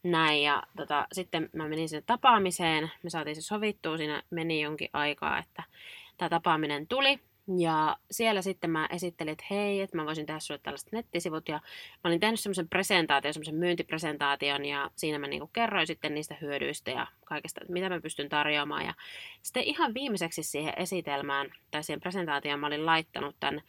näin. 0.02 0.42
Ja 0.42 0.62
tota, 0.76 1.06
sitten 1.12 1.50
mä 1.52 1.68
menin 1.68 1.88
sinne 1.88 2.02
tapaamiseen, 2.06 2.90
me 3.02 3.10
saatiin 3.10 3.36
se 3.36 3.42
sovittua, 3.42 3.96
siinä 3.96 4.22
meni 4.30 4.60
jonkin 4.60 4.88
aikaa, 4.92 5.38
että 5.38 5.62
tämä 6.16 6.28
tapaaminen 6.28 6.86
tuli. 6.86 7.20
Ja 7.58 7.96
siellä 8.10 8.42
sitten 8.42 8.70
mä 8.70 8.88
esittelin, 8.92 9.32
että 9.32 9.44
hei, 9.50 9.80
että 9.80 9.96
mä 9.96 10.06
voisin 10.06 10.26
tehdä 10.26 10.40
sulle 10.40 10.60
tällaiset 10.62 10.92
nettisivut. 10.92 11.48
Ja 11.48 11.60
mä 12.04 12.08
olin 12.08 12.20
tehnyt 12.20 12.40
semmoisen 12.40 12.68
presentaation, 12.68 13.34
semmoisen 13.34 13.54
myyntipresentaation 13.54 14.64
ja 14.64 14.90
siinä 14.96 15.18
mä 15.18 15.26
niinku 15.26 15.46
kerroin 15.46 15.86
sitten 15.86 16.14
niistä 16.14 16.36
hyödyistä 16.40 16.90
ja 16.90 17.06
kaikesta, 17.24 17.60
että 17.60 17.72
mitä 17.72 17.88
mä 17.88 18.00
pystyn 18.00 18.28
tarjoamaan. 18.28 18.86
Ja 18.86 18.94
sitten 19.42 19.62
ihan 19.62 19.94
viimeiseksi 19.94 20.42
siihen 20.42 20.74
esitelmään 20.76 21.50
tai 21.70 21.84
siihen 21.84 22.00
presentaatioon 22.00 22.60
mä 22.60 22.66
olin 22.66 22.86
laittanut 22.86 23.36
tämän 23.40 23.62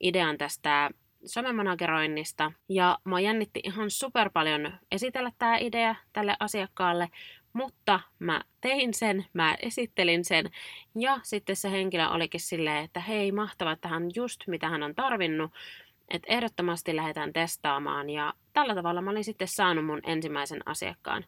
idean 0.00 0.38
tästä 0.38 0.90
somemanageroinnista. 1.24 2.52
Ja 2.68 2.98
mä 3.04 3.20
jännitti 3.20 3.60
ihan 3.64 3.90
super 3.90 4.30
paljon 4.30 4.72
esitellä 4.92 5.32
tämä 5.38 5.58
idea 5.58 5.94
tälle 6.12 6.36
asiakkaalle, 6.40 7.08
mutta 7.56 8.00
mä 8.18 8.44
tein 8.60 8.94
sen, 8.94 9.26
mä 9.32 9.56
esittelin 9.62 10.24
sen. 10.24 10.50
Ja 10.98 11.20
sitten 11.22 11.56
se 11.56 11.70
henkilö 11.70 12.08
olikin 12.08 12.40
silleen, 12.40 12.84
että 12.84 13.00
hei 13.00 13.32
mahtavaa, 13.32 13.72
että 13.72 13.88
hän 13.88 14.02
just 14.14 14.40
mitä 14.46 14.68
hän 14.68 14.82
on 14.82 14.94
tarvinnut 14.94 15.50
että 16.08 16.32
ehdottomasti 16.32 16.96
lähdetään 16.96 17.32
testaamaan 17.32 18.10
ja 18.10 18.32
tällä 18.52 18.74
tavalla 18.74 19.02
mä 19.02 19.10
olin 19.10 19.24
sitten 19.24 19.48
saanut 19.48 19.86
mun 19.86 20.00
ensimmäisen 20.04 20.60
asiakkaan. 20.66 21.24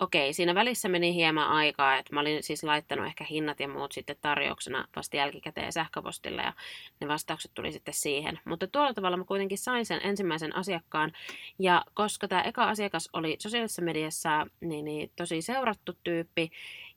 Okei, 0.00 0.32
siinä 0.32 0.54
välissä 0.54 0.88
meni 0.88 1.14
hieman 1.14 1.48
aikaa, 1.48 1.96
että 1.96 2.14
mä 2.14 2.20
olin 2.20 2.42
siis 2.42 2.64
laittanut 2.64 3.06
ehkä 3.06 3.24
hinnat 3.24 3.60
ja 3.60 3.68
muut 3.68 3.92
sitten 3.92 4.16
tarjouksena 4.20 4.88
vasta 4.96 5.16
jälkikäteen 5.16 5.72
sähköpostilla 5.72 6.42
ja 6.42 6.52
ne 7.00 7.08
vastaukset 7.08 7.50
tuli 7.54 7.72
sitten 7.72 7.94
siihen. 7.94 8.40
Mutta 8.44 8.66
tuolla 8.66 8.94
tavalla 8.94 9.16
mä 9.16 9.24
kuitenkin 9.24 9.58
sain 9.58 9.86
sen 9.86 10.00
ensimmäisen 10.04 10.56
asiakkaan 10.56 11.12
ja 11.58 11.84
koska 11.94 12.28
tämä 12.28 12.42
eka 12.42 12.64
asiakas 12.64 13.08
oli 13.12 13.36
sosiaalisessa 13.38 13.82
mediassa 13.82 14.46
niin, 14.60 14.84
niin 14.84 15.10
tosi 15.16 15.42
seurattu 15.42 15.92
tyyppi 16.04 16.50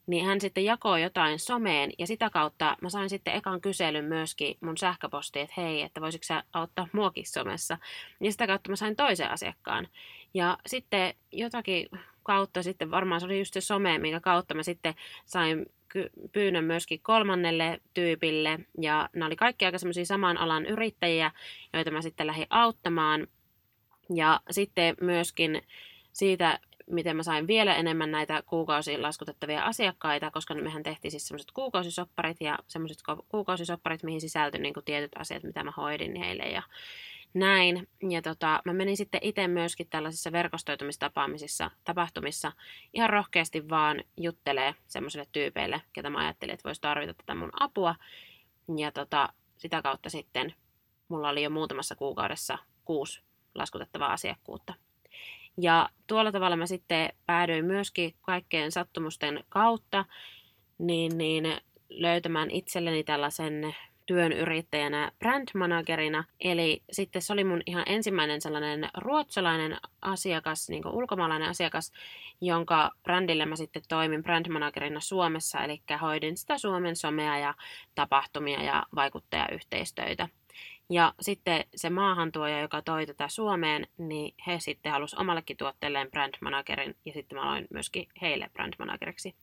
niin 0.08 0.26
hän 0.26 0.42
sitten 0.42 0.66
jakoi 0.66 1.02
jotain 1.02 1.40
someen 1.40 1.92
ja 1.98 2.08
sitä 2.08 2.30
kautta 2.30 2.78
mä 2.82 2.90
sain 2.90 3.10
sitten 3.10 3.36
ekan 3.36 3.62
kyselyn 3.62 4.06
myöskin 4.06 4.58
mun 4.62 4.78
sähköpostiin, 4.78 5.44
että 5.44 5.62
hei, 5.62 5.82
että 5.82 6.02
voisitko 6.02 6.26
sä 6.26 6.44
auttaa 6.54 6.88
muokin 6.92 7.28
somessa. 7.28 7.78
Ja 8.20 8.32
sitä 8.32 8.48
kautta 8.48 8.70
mä 8.70 8.76
sain 8.76 8.96
toisen 8.96 9.32
asiakkaan. 9.32 9.88
Ja 10.34 10.58
sitten 10.68 11.14
jotakin 11.32 11.90
kautta 12.24 12.64
sitten, 12.64 12.92
varmaan 12.92 13.22
se 13.22 13.26
oli 13.26 13.40
just 13.40 13.54
se 13.54 13.62
some, 13.62 13.98
minkä 13.98 14.20
kautta 14.20 14.54
mä 14.54 14.64
sitten 14.64 14.96
sain 15.26 15.66
pyynnön 16.32 16.64
myöskin 16.64 17.00
kolmannelle 17.02 17.82
tyypille. 17.94 18.60
Ja 18.82 19.10
nämä 19.14 19.26
oli 19.26 19.36
kaikki 19.36 19.66
aika 19.66 19.78
semmoisia 19.78 20.06
saman 20.06 20.38
alan 20.38 20.66
yrittäjiä, 20.66 21.32
joita 21.74 21.92
mä 21.92 22.02
sitten 22.02 22.28
lähdin 22.28 22.48
auttamaan. 22.50 23.28
Ja 24.16 24.40
sitten 24.52 24.96
myöskin 25.02 25.62
siitä 26.14 26.60
miten 26.92 27.16
mä 27.16 27.24
sain 27.24 27.48
vielä 27.48 27.76
enemmän 27.76 28.12
näitä 28.12 28.44
kuukausiin 28.46 29.02
laskutettavia 29.02 29.64
asiakkaita, 29.64 30.32
koska 30.32 30.56
mehän 30.56 30.84
tehtiin 30.84 31.12
siis 31.12 31.28
semmoiset 31.28 31.52
kuukausisopparit 31.52 32.38
ja 32.40 32.60
semmoiset 32.68 32.98
kuukausisopparit, 33.30 34.04
mihin 34.04 34.22
sisältyi 34.22 34.62
niin 34.62 34.74
tietyt 34.86 35.12
asiat, 35.20 35.44
mitä 35.44 35.64
mä 35.64 35.74
hoidin 35.78 36.16
heille 36.16 36.44
ja 36.44 36.64
näin. 37.34 37.88
Ja 38.10 38.22
tota, 38.22 38.62
mä 38.66 38.74
menin 38.74 38.98
sitten 38.98 39.20
itse 39.24 39.48
myöskin 39.48 39.88
tällaisissa 39.90 40.32
verkostoitumistapaamisissa, 40.32 41.72
tapahtumissa 41.84 42.52
ihan 42.94 43.10
rohkeasti 43.10 43.70
vaan 43.70 44.04
juttelee 44.18 44.76
semmoisille 44.88 45.26
tyypeille, 45.32 45.82
ketä 45.94 46.10
mä 46.10 46.20
ajattelin, 46.20 46.54
että 46.54 46.68
voisi 46.68 46.82
tarvita 46.82 47.14
tätä 47.14 47.36
mun 47.36 47.52
apua. 47.60 47.96
Ja 48.78 48.92
tota, 48.92 49.30
sitä 49.58 49.82
kautta 49.82 50.10
sitten 50.10 50.54
mulla 51.08 51.30
oli 51.30 51.44
jo 51.44 51.50
muutamassa 51.50 51.96
kuukaudessa 51.96 52.58
kuusi 52.86 53.22
laskutettavaa 53.56 54.14
asiakkuutta. 54.14 54.74
Ja 55.58 55.90
tuolla 56.08 56.32
tavalla 56.32 56.56
mä 56.56 56.66
sitten 56.66 57.10
päädyin 57.26 57.66
myöskin 57.66 58.16
kaikkeen 58.22 58.72
sattumusten 58.72 59.44
kautta 59.50 60.06
niin, 60.78 61.18
niin 61.18 61.58
löytämään 61.90 62.52
itselleni 62.52 63.04
tällaisen 63.04 63.76
työn 64.06 64.32
yrittäjänä 64.32 65.12
brand 65.20 65.48
managerina. 65.56 66.24
Eli 66.40 66.84
sitten 66.92 67.22
se 67.22 67.34
oli 67.34 67.44
mun 67.44 67.62
ihan 67.66 67.84
ensimmäinen 67.86 68.42
sellainen 68.42 68.90
ruotsalainen 68.98 69.78
asiakas, 70.02 70.70
niin 70.70 70.88
ulkomaalainen 70.88 71.50
asiakas, 71.50 71.92
jonka 72.42 72.92
brändille 73.04 73.46
mä 73.46 73.56
sitten 73.56 73.82
toimin 73.88 74.24
brand 74.24 74.50
managerina 74.50 75.00
Suomessa, 75.00 75.64
eli 75.64 75.82
hoidin 76.02 76.38
sitä 76.38 76.58
Suomen 76.58 76.96
somea 76.96 77.38
ja 77.38 77.54
tapahtumia 77.96 78.64
ja 78.64 78.84
vaikuttajayhteistyötä. 78.96 80.28
Ja 80.92 81.14
sitten 81.22 81.66
se 81.76 81.90
maahantuoja, 81.90 82.62
joka 82.62 82.82
toi 82.82 83.06
tätä 83.06 83.28
Suomeen, 83.28 83.88
niin 83.98 84.34
he 84.48 84.60
sitten 84.60 84.92
halusi 84.92 85.16
omallekin 85.20 85.58
tuotteelleen 85.58 86.12
brand 86.12 86.34
managerin 86.42 86.96
ja 87.06 87.14
sitten 87.14 87.38
mä 87.38 87.44
aloin 87.44 87.68
myöskin 87.70 88.08
heille 88.22 88.50
brand 88.54 88.74
manageriksi. 88.80 89.36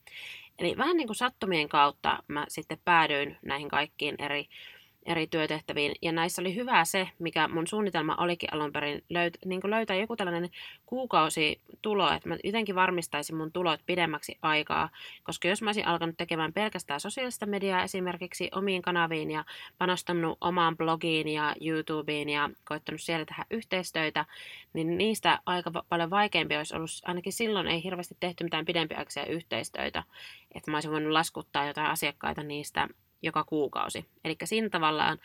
Eli 0.59 0.77
vähän 0.77 0.97
niin 0.97 1.07
kuin 1.07 1.15
sattumien 1.15 1.69
kautta 1.69 2.23
mä 2.27 2.45
sitten 2.47 2.79
päädyin 2.85 3.37
näihin 3.41 3.69
kaikkiin 3.69 4.15
eri 4.19 4.49
eri 5.09 5.27
työtehtäviin. 5.27 5.95
Ja 6.01 6.11
näissä 6.11 6.41
oli 6.41 6.55
hyvä 6.55 6.85
se, 6.85 7.09
mikä 7.19 7.47
mun 7.47 7.67
suunnitelma 7.67 8.15
olikin 8.15 8.53
alun 8.53 8.71
perin 8.71 9.03
löyt, 9.09 9.37
niin 9.45 9.61
löytää 9.63 9.95
joku 9.95 10.15
tällainen 10.15 10.49
kuukausitulo, 10.85 12.11
että 12.11 12.29
mä 12.29 12.37
jotenkin 12.43 12.75
varmistaisin 12.75 13.35
mun 13.35 13.51
tulot 13.51 13.79
pidemmäksi 13.85 14.37
aikaa. 14.41 14.89
Koska 15.23 15.47
jos 15.47 15.61
mä 15.61 15.67
olisin 15.67 15.87
alkanut 15.87 16.17
tekemään 16.17 16.53
pelkästään 16.53 16.99
sosiaalista 16.99 17.45
mediaa 17.45 17.83
esimerkiksi 17.83 18.49
omiin 18.55 18.81
kanaviin 18.81 19.31
ja 19.31 19.45
panostanut 19.77 20.37
omaan 20.41 20.77
blogiin 20.77 21.27
ja 21.27 21.55
YouTubeen 21.61 22.29
ja 22.29 22.49
koittanut 22.63 23.01
siellä 23.01 23.25
tehdä 23.25 23.45
yhteistyötä, 23.49 24.25
niin 24.73 24.97
niistä 24.97 25.39
aika 25.45 25.71
paljon 25.89 26.09
vaikeampi 26.09 26.57
olisi 26.57 26.75
ollut, 26.75 26.89
ainakin 27.03 27.33
silloin 27.33 27.67
ei 27.67 27.83
hirveästi 27.83 28.17
tehty 28.19 28.43
mitään 28.43 28.65
pidempiaikaisia 28.65 29.25
yhteistyötä. 29.25 30.03
Että 30.55 30.71
mä 30.71 30.77
olisin 30.77 30.91
voinut 30.91 31.11
laskuttaa 31.11 31.67
jotain 31.67 31.87
asiakkaita 31.87 32.43
niistä 32.43 32.87
joka 33.21 33.43
kuukausi. 33.43 34.05
Eli 34.23 34.37
siinä 34.43 34.69
tavallaan 34.69 35.19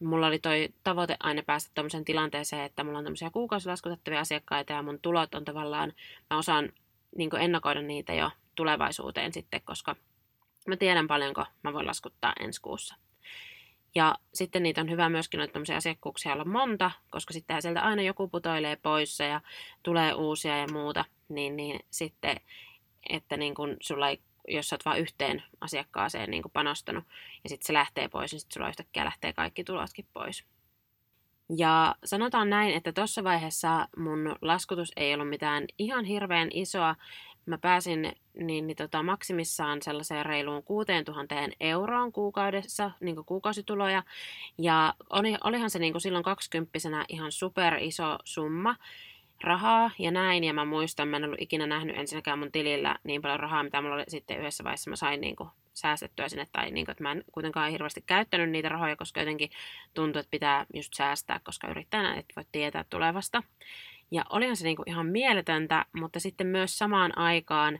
mulla 0.00 0.26
oli 0.26 0.38
toi 0.38 0.68
tavoite 0.84 1.16
aina 1.20 1.42
päästä 1.42 1.70
tämmöiseen 1.74 2.04
tilanteeseen, 2.04 2.64
että 2.64 2.84
mulla 2.84 2.98
on 2.98 3.04
tämmöisiä 3.04 3.30
kuukausilaskutettavia 3.30 4.20
asiakkaita 4.20 4.72
ja 4.72 4.82
mun 4.82 4.98
tulot 5.02 5.34
on 5.34 5.44
tavallaan, 5.44 5.92
mä 6.30 6.38
osaan 6.38 6.72
niin 7.16 7.36
ennakoida 7.40 7.82
niitä 7.82 8.14
jo 8.14 8.30
tulevaisuuteen 8.54 9.32
sitten, 9.32 9.60
koska 9.64 9.96
mä 10.66 10.76
tiedän 10.76 11.06
paljonko 11.06 11.44
mä 11.62 11.72
voin 11.72 11.86
laskuttaa 11.86 12.32
ensi 12.40 12.60
kuussa. 12.60 12.96
Ja 13.94 14.14
sitten 14.34 14.62
niitä 14.62 14.80
on 14.80 14.90
hyvä 14.90 15.08
myöskin 15.08 15.38
noita 15.38 15.52
tämmöisiä 15.52 15.76
asiakkuuksia 15.76 16.32
olla 16.32 16.44
monta, 16.44 16.90
koska 17.10 17.32
sitten 17.32 17.62
sieltä 17.62 17.82
aina 17.82 18.02
joku 18.02 18.28
putoilee 18.28 18.76
pois 18.76 19.18
ja 19.18 19.40
tulee 19.82 20.14
uusia 20.14 20.58
ja 20.58 20.66
muuta, 20.72 21.04
niin, 21.28 21.56
niin 21.56 21.80
sitten, 21.90 22.40
että 23.10 23.36
niin 23.36 23.54
kun 23.54 23.76
sulla 23.80 24.08
ei 24.08 24.20
jos 24.48 24.68
sä 24.68 24.74
oot 24.74 24.84
vaan 24.84 24.98
yhteen 24.98 25.42
asiakkaaseen 25.60 26.30
niin 26.30 26.42
kuin 26.42 26.52
panostanut 26.52 27.04
ja 27.44 27.48
sitten 27.48 27.66
se 27.66 27.72
lähtee 27.72 28.08
pois, 28.08 28.32
niin 28.32 28.40
sitten 28.40 28.54
sulla 28.54 28.68
yhtäkkiä 28.68 29.04
lähtee 29.04 29.32
kaikki 29.32 29.64
tulotkin 29.64 30.06
pois. 30.12 30.44
Ja 31.56 31.94
sanotaan 32.04 32.50
näin, 32.50 32.74
että 32.74 32.92
tuossa 32.92 33.24
vaiheessa 33.24 33.88
mun 33.96 34.36
laskutus 34.42 34.92
ei 34.96 35.14
ollut 35.14 35.28
mitään 35.28 35.64
ihan 35.78 36.04
hirveän 36.04 36.48
isoa. 36.52 36.96
Mä 37.46 37.58
pääsin 37.58 38.12
niin, 38.34 38.66
niin 38.66 38.76
tota, 38.76 39.02
maksimissaan 39.02 39.82
sellaiseen 39.82 40.26
reiluun 40.26 40.62
6000 40.62 41.34
euroon 41.60 42.12
kuukaudessa 42.12 42.90
niin 43.00 43.14
kuin 43.14 43.24
kuukausituloja. 43.24 44.02
Ja 44.58 44.94
oli, 45.10 45.36
olihan 45.44 45.70
se 45.70 45.78
niin 45.78 45.92
kuin 45.92 46.02
silloin 46.02 46.24
20 46.24 46.78
ihan 47.08 47.32
super 47.32 47.74
iso 47.74 48.18
summa 48.24 48.76
rahaa 49.42 49.90
ja 49.98 50.10
näin. 50.10 50.44
Ja 50.44 50.52
mä 50.52 50.64
muistan, 50.64 51.08
mä 51.08 51.16
en 51.16 51.24
ollut 51.24 51.40
ikinä 51.40 51.66
nähnyt 51.66 51.98
ensinnäkään 51.98 52.38
mun 52.38 52.52
tilillä 52.52 52.98
niin 53.04 53.22
paljon 53.22 53.40
rahaa, 53.40 53.62
mitä 53.62 53.80
mulla 53.80 53.94
oli 53.94 54.04
sitten 54.08 54.38
yhdessä 54.38 54.64
vaiheessa 54.64 54.90
mä 54.90 54.96
sain 54.96 55.20
niin 55.20 55.36
kuin 55.36 55.50
säästettyä 55.74 56.28
sinne. 56.28 56.46
Tai 56.52 56.70
niin 56.70 56.86
kuin, 56.86 56.92
että 56.92 57.02
mä 57.02 57.12
en 57.12 57.24
kuitenkaan 57.32 57.70
hirveästi 57.70 58.02
käyttänyt 58.06 58.50
niitä 58.50 58.68
rahoja, 58.68 58.96
koska 58.96 59.20
jotenkin 59.20 59.50
tuntui, 59.94 60.20
että 60.20 60.30
pitää 60.30 60.66
just 60.74 60.94
säästää, 60.94 61.40
koska 61.44 61.68
yrittäjänä 61.68 62.14
et 62.14 62.26
voi 62.36 62.44
tietää 62.52 62.84
tulevasta. 62.90 63.42
Ja 64.10 64.24
olihan 64.30 64.56
se 64.56 64.64
niin 64.64 64.76
kuin 64.76 64.88
ihan 64.88 65.06
mieletöntä, 65.06 65.86
mutta 65.96 66.20
sitten 66.20 66.46
myös 66.46 66.78
samaan 66.78 67.18
aikaan 67.18 67.78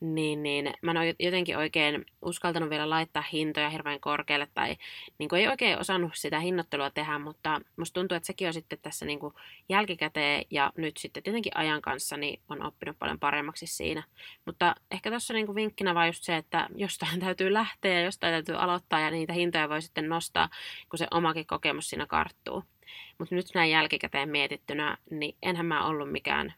niin, 0.00 0.42
niin 0.42 0.72
mä 0.82 0.90
en 0.90 0.96
ole 0.96 1.14
jotenkin 1.18 1.56
oikein 1.56 2.06
uskaltanut 2.22 2.70
vielä 2.70 2.90
laittaa 2.90 3.24
hintoja 3.32 3.70
hirveän 3.70 4.00
korkealle 4.00 4.48
tai 4.54 4.76
niin 5.18 5.28
kuin 5.28 5.40
ei 5.40 5.48
oikein 5.48 5.78
osannut 5.78 6.12
sitä 6.14 6.40
hinnoittelua 6.40 6.90
tehdä, 6.90 7.18
mutta 7.18 7.60
musta 7.76 8.00
tuntuu, 8.00 8.16
että 8.16 8.26
sekin 8.26 8.46
on 8.46 8.52
sitten 8.52 8.78
tässä 8.82 9.06
niin 9.06 9.18
kuin 9.18 9.34
jälkikäteen 9.68 10.44
ja 10.50 10.72
nyt 10.76 10.96
sitten 10.96 11.22
tietenkin 11.22 11.56
ajan 11.56 11.82
kanssa 11.82 12.16
niin 12.16 12.40
on 12.48 12.66
oppinut 12.66 12.98
paljon 12.98 13.18
paremmaksi 13.18 13.66
siinä. 13.66 14.02
Mutta 14.46 14.74
ehkä 14.90 15.10
tuossa 15.10 15.34
niin 15.34 15.54
vinkkinä 15.54 15.94
vaan 15.94 16.06
just 16.06 16.22
se, 16.22 16.36
että 16.36 16.68
jostain 16.74 17.20
täytyy 17.24 17.52
lähteä 17.52 17.92
ja 17.92 18.04
jostain 18.04 18.32
täytyy 18.32 18.54
aloittaa 18.54 19.00
ja 19.00 19.10
niitä 19.10 19.32
hintoja 19.32 19.68
voi 19.68 19.82
sitten 19.82 20.08
nostaa, 20.08 20.48
kun 20.88 20.98
se 20.98 21.06
omakin 21.10 21.46
kokemus 21.46 21.90
siinä 21.90 22.06
karttuu. 22.06 22.64
Mutta 23.18 23.34
nyt 23.34 23.46
näin 23.54 23.70
jälkikäteen 23.70 24.28
mietittynä, 24.28 24.96
niin 25.10 25.36
enhän 25.42 25.66
mä 25.66 25.86
ollut 25.86 26.12
mikään 26.12 26.54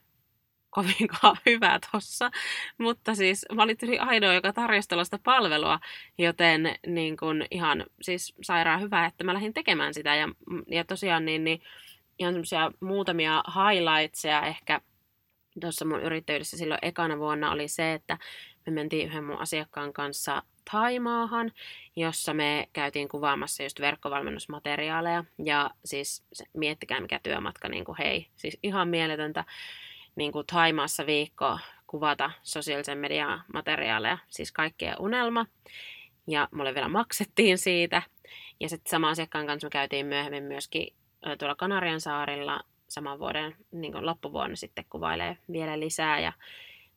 kovinkaan 0.71 1.37
hyvä 1.47 1.79
tossa. 1.93 2.31
Mutta 2.79 3.15
siis 3.15 3.47
mä 3.55 3.63
olin 3.63 3.77
ainoa, 4.01 4.35
joka 4.35 4.53
tarjosi 4.53 4.89
tällaista 4.89 5.19
palvelua, 5.25 5.81
joten 6.19 6.75
niin 6.87 7.17
kun 7.17 7.45
ihan 7.51 7.87
siis 8.03 8.35
sairaan 8.43 8.81
hyvä, 8.81 9.07
että 9.07 9.25
mä 9.25 9.35
lähdin 9.35 9.55
tekemään 9.55 9.95
sitä. 9.95 10.15
Ja, 10.15 10.29
ja 10.67 10.85
tosiaan 10.85 11.25
niin, 11.25 11.45
niin 11.45 11.63
ihan 12.19 12.33
semmoisia 12.33 12.71
muutamia 12.81 13.43
highlightseja 13.55 14.47
ehkä 14.47 14.81
tuossa 15.61 15.85
mun 15.85 16.03
yrittäjyydessä 16.03 16.57
silloin 16.57 16.81
ekana 16.83 17.19
vuonna 17.19 17.51
oli 17.51 17.69
se, 17.69 17.93
että 17.93 18.19
me 18.67 18.73
mentiin 18.73 19.07
yhden 19.07 19.25
mun 19.25 19.39
asiakkaan 19.39 19.93
kanssa 19.93 20.43
Taimaahan, 20.71 21.53
jossa 21.97 22.35
me 22.35 22.69
käytiin 22.73 23.09
kuvaamassa 23.09 23.63
just 23.63 23.81
verkkovalmennusmateriaaleja. 23.81 25.25
Ja 25.45 25.71
siis 25.85 26.25
miettikää 26.55 27.01
mikä 27.01 27.21
työmatka, 27.23 27.69
niin 27.69 27.85
kuin 27.85 27.99
hei, 27.99 28.27
siis 28.37 28.59
ihan 28.63 28.89
mieletöntä 28.89 29.45
niin 30.21 30.33
kuin 30.33 30.47
Taimaassa 30.47 31.07
viikko 31.07 31.59
kuvata 31.87 32.31
sosiaalisen 32.43 32.99
median 32.99 33.43
materiaaleja, 33.53 34.19
siis 34.29 34.53
kaikkea 34.53 34.97
unelma. 34.99 35.47
Ja 36.27 36.49
mulle 36.55 36.75
vielä 36.75 36.89
maksettiin 36.89 37.59
siitä. 37.59 38.03
Ja 38.61 38.69
sitten 38.69 38.91
sama 38.91 39.09
asiakkaan 39.09 39.47
kanssa 39.47 39.67
me 39.67 39.71
käytiin 39.71 40.07
myöhemmin 40.07 40.43
myöskin 40.43 40.95
tuolla 41.39 41.55
Kanarian 41.55 42.01
saarilla 42.01 42.61
saman 42.89 43.19
vuoden 43.19 43.57
niin 43.73 44.07
loppuvuonna 44.07 44.57
sitten 44.57 44.85
kuvailee 44.91 45.37
vielä 45.53 45.81
lisää. 45.81 46.21
Ja, 46.21 46.33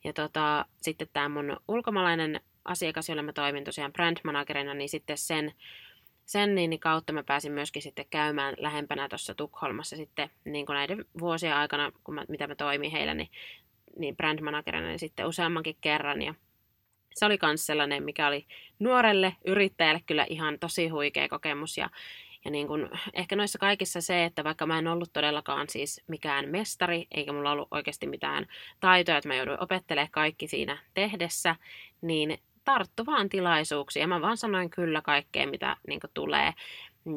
ja 0.03 0.13
tota, 0.13 0.65
sitten 0.81 1.07
tämä 1.13 1.29
mun 1.29 1.57
ulkomaalainen 1.67 2.41
asiakas, 2.65 3.09
jolle 3.09 3.21
mä 3.21 3.33
toimin 3.33 3.63
tosiaan 3.63 3.93
brand 3.93 4.17
managerina, 4.23 4.73
niin 4.73 4.89
sitten 4.89 5.17
sen, 5.17 5.53
sen 6.25 6.55
niin, 6.55 6.79
kautta 6.79 7.13
mä 7.13 7.23
pääsin 7.23 7.51
myöskin 7.51 7.81
sitten 7.81 8.05
käymään 8.09 8.55
lähempänä 8.57 9.09
tuossa 9.09 9.35
Tukholmassa 9.35 9.95
sitten 9.95 10.29
niin 10.45 10.65
kuin 10.65 10.73
näiden 10.73 11.05
vuosien 11.19 11.55
aikana, 11.55 11.91
kun 12.03 12.15
mä, 12.15 12.25
mitä 12.27 12.47
mä 12.47 12.55
toimin 12.55 12.91
heillä, 12.91 13.13
niin, 13.13 13.29
niin 13.97 14.17
brand 14.17 14.41
managerina 14.41 14.87
niin 14.87 14.99
sitten 14.99 15.27
useammankin 15.27 15.77
kerran. 15.81 16.21
Ja 16.21 16.33
se 17.15 17.25
oli 17.25 17.37
myös 17.41 17.65
sellainen, 17.65 18.03
mikä 18.03 18.27
oli 18.27 18.45
nuorelle 18.79 19.35
yrittäjälle 19.45 20.01
kyllä 20.05 20.25
ihan 20.29 20.59
tosi 20.59 20.87
huikea 20.87 21.29
kokemus 21.29 21.77
ja, 21.77 21.89
ja 22.45 22.51
niin 22.51 22.67
kun, 22.67 22.89
ehkä 23.13 23.35
noissa 23.35 23.59
kaikissa 23.59 24.01
se, 24.01 24.25
että 24.25 24.43
vaikka 24.43 24.65
mä 24.65 24.79
en 24.79 24.87
ollut 24.87 25.13
todellakaan 25.13 25.69
siis 25.69 26.01
mikään 26.07 26.49
mestari, 26.49 27.07
eikä 27.11 27.33
mulla 27.33 27.51
ollut 27.51 27.67
oikeasti 27.71 28.07
mitään 28.07 28.47
taitoja, 28.79 29.17
että 29.17 29.27
mä 29.27 29.35
jouduin 29.35 29.63
opettelemaan 29.63 30.11
kaikki 30.11 30.47
siinä 30.47 30.77
tehdessä, 30.93 31.55
niin 32.01 32.39
tarttu 32.65 33.05
vaan 33.05 33.29
tilaisuuksia. 33.29 34.07
Mä 34.07 34.21
vaan 34.21 34.37
sanoin 34.37 34.69
kyllä 34.69 35.01
kaikkeen, 35.01 35.49
mitä 35.49 35.77
niin 35.87 35.99
tulee. 36.13 36.53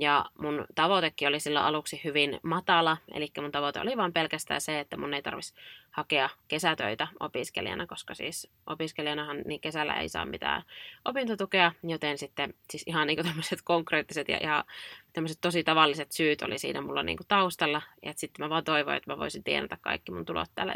Ja 0.00 0.24
mun 0.38 0.64
tavoitekin 0.74 1.28
oli 1.28 1.40
sillä 1.40 1.64
aluksi 1.64 2.00
hyvin 2.04 2.40
matala, 2.42 2.96
eli 3.14 3.28
mun 3.40 3.52
tavoite 3.52 3.80
oli 3.80 3.96
vain 3.96 4.12
pelkästään 4.12 4.60
se, 4.60 4.80
että 4.80 4.96
mun 4.96 5.14
ei 5.14 5.22
tarvitsisi 5.22 5.60
hakea 5.90 6.28
kesätöitä 6.48 7.08
opiskelijana, 7.20 7.86
koska 7.86 8.14
siis 8.14 8.50
opiskelijanahan 8.66 9.42
niin 9.44 9.60
kesällä 9.60 9.94
ei 9.94 10.08
saa 10.08 10.26
mitään 10.26 10.62
opintotukea, 11.04 11.72
joten 11.82 12.18
sitten 12.18 12.54
siis 12.70 12.82
ihan 12.86 13.06
niin 13.06 13.24
tämmöiset 13.24 13.58
konkreettiset 13.64 14.28
ja 14.28 14.38
ihan 14.42 14.64
tämmöiset 15.12 15.38
tosi 15.40 15.64
tavalliset 15.64 16.12
syyt 16.12 16.42
oli 16.42 16.58
siinä 16.58 16.80
mulla 16.80 17.02
niin 17.02 17.18
taustalla, 17.28 17.82
ja 18.02 18.12
sitten 18.16 18.44
mä 18.44 18.50
vaan 18.50 18.64
toivoin, 18.64 18.96
että 18.96 19.12
mä 19.12 19.18
voisin 19.18 19.44
tienata 19.44 19.78
kaikki 19.80 20.12
mun 20.12 20.24
tulot 20.24 20.50
tällä 20.54 20.74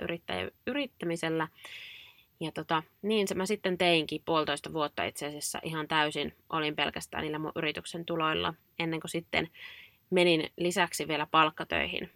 yrittämisellä. 0.66 1.48
Ja 2.40 2.52
tota, 2.52 2.82
niin 3.02 3.28
se 3.28 3.34
mä 3.34 3.46
sitten 3.46 3.78
teinkin 3.78 4.22
puolitoista 4.24 4.72
vuotta 4.72 5.04
itse 5.04 5.26
asiassa 5.26 5.60
ihan 5.62 5.88
täysin. 5.88 6.34
Olin 6.50 6.76
pelkästään 6.76 7.22
niillä 7.22 7.38
mun 7.38 7.52
yrityksen 7.56 8.04
tuloilla 8.04 8.54
ennen 8.78 9.00
kuin 9.00 9.10
sitten 9.10 9.48
menin 10.10 10.50
lisäksi 10.56 11.08
vielä 11.08 11.26
palkkatöihin. 11.30 12.10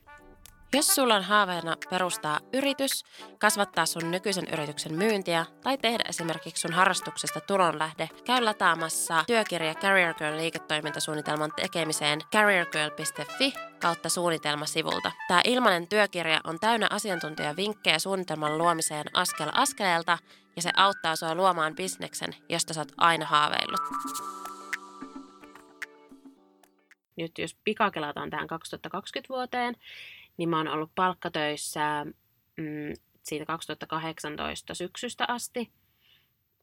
Jos 0.75 0.87
sulla 0.87 1.14
on 1.14 1.23
haaveena 1.23 1.76
perustaa 1.90 2.40
yritys, 2.52 3.04
kasvattaa 3.38 3.87
sun 3.87 4.11
nykyisen 4.11 4.47
yrityksen 4.52 4.95
myyntiä 4.95 5.47
tai 5.62 5.78
tehdä 5.78 6.04
esimerkiksi 6.09 6.61
sun 6.61 6.73
harrastuksesta 6.73 7.40
tulonlähde, 7.40 8.09
käy 8.25 8.40
lataamassa 8.45 9.25
työkirja 9.26 9.75
Career 9.75 10.14
Girl 10.14 10.37
liiketoimintasuunnitelman 10.37 11.52
tekemiseen 11.57 12.21
careergirl.fi 12.33 13.52
kautta 13.81 14.09
suunnitelmasivulta. 14.09 15.12
Tämä 15.28 15.40
ilmainen 15.45 15.88
työkirja 15.88 16.40
on 16.45 16.61
täynnä 16.61 16.87
asiantuntijavinkkejä 16.90 17.99
suunnitelman 17.99 18.59
luomiseen 18.59 19.07
askel 19.12 19.50
askeleelta 19.52 20.19
ja 20.57 20.62
se 20.62 20.71
auttaa 20.76 21.16
sua 21.16 21.35
luomaan 21.35 21.75
bisneksen, 21.75 22.35
josta 22.49 22.75
sä 22.75 22.81
oot 22.81 22.93
aina 22.97 23.26
haaveillut. 23.26 23.81
Nyt 27.16 27.38
jos 27.38 27.57
pikakelataan 27.64 28.31
tähän 28.31 28.47
2020 28.47 29.28
vuoteen, 29.28 29.76
niin 30.37 30.49
mä 30.49 30.57
oon 30.57 30.69
ollut 30.69 30.91
palkkatöissä 30.95 32.07
mm, 32.57 32.95
siitä 33.23 33.45
2018 33.45 34.75
syksystä 34.75 35.25
asti. 35.29 35.71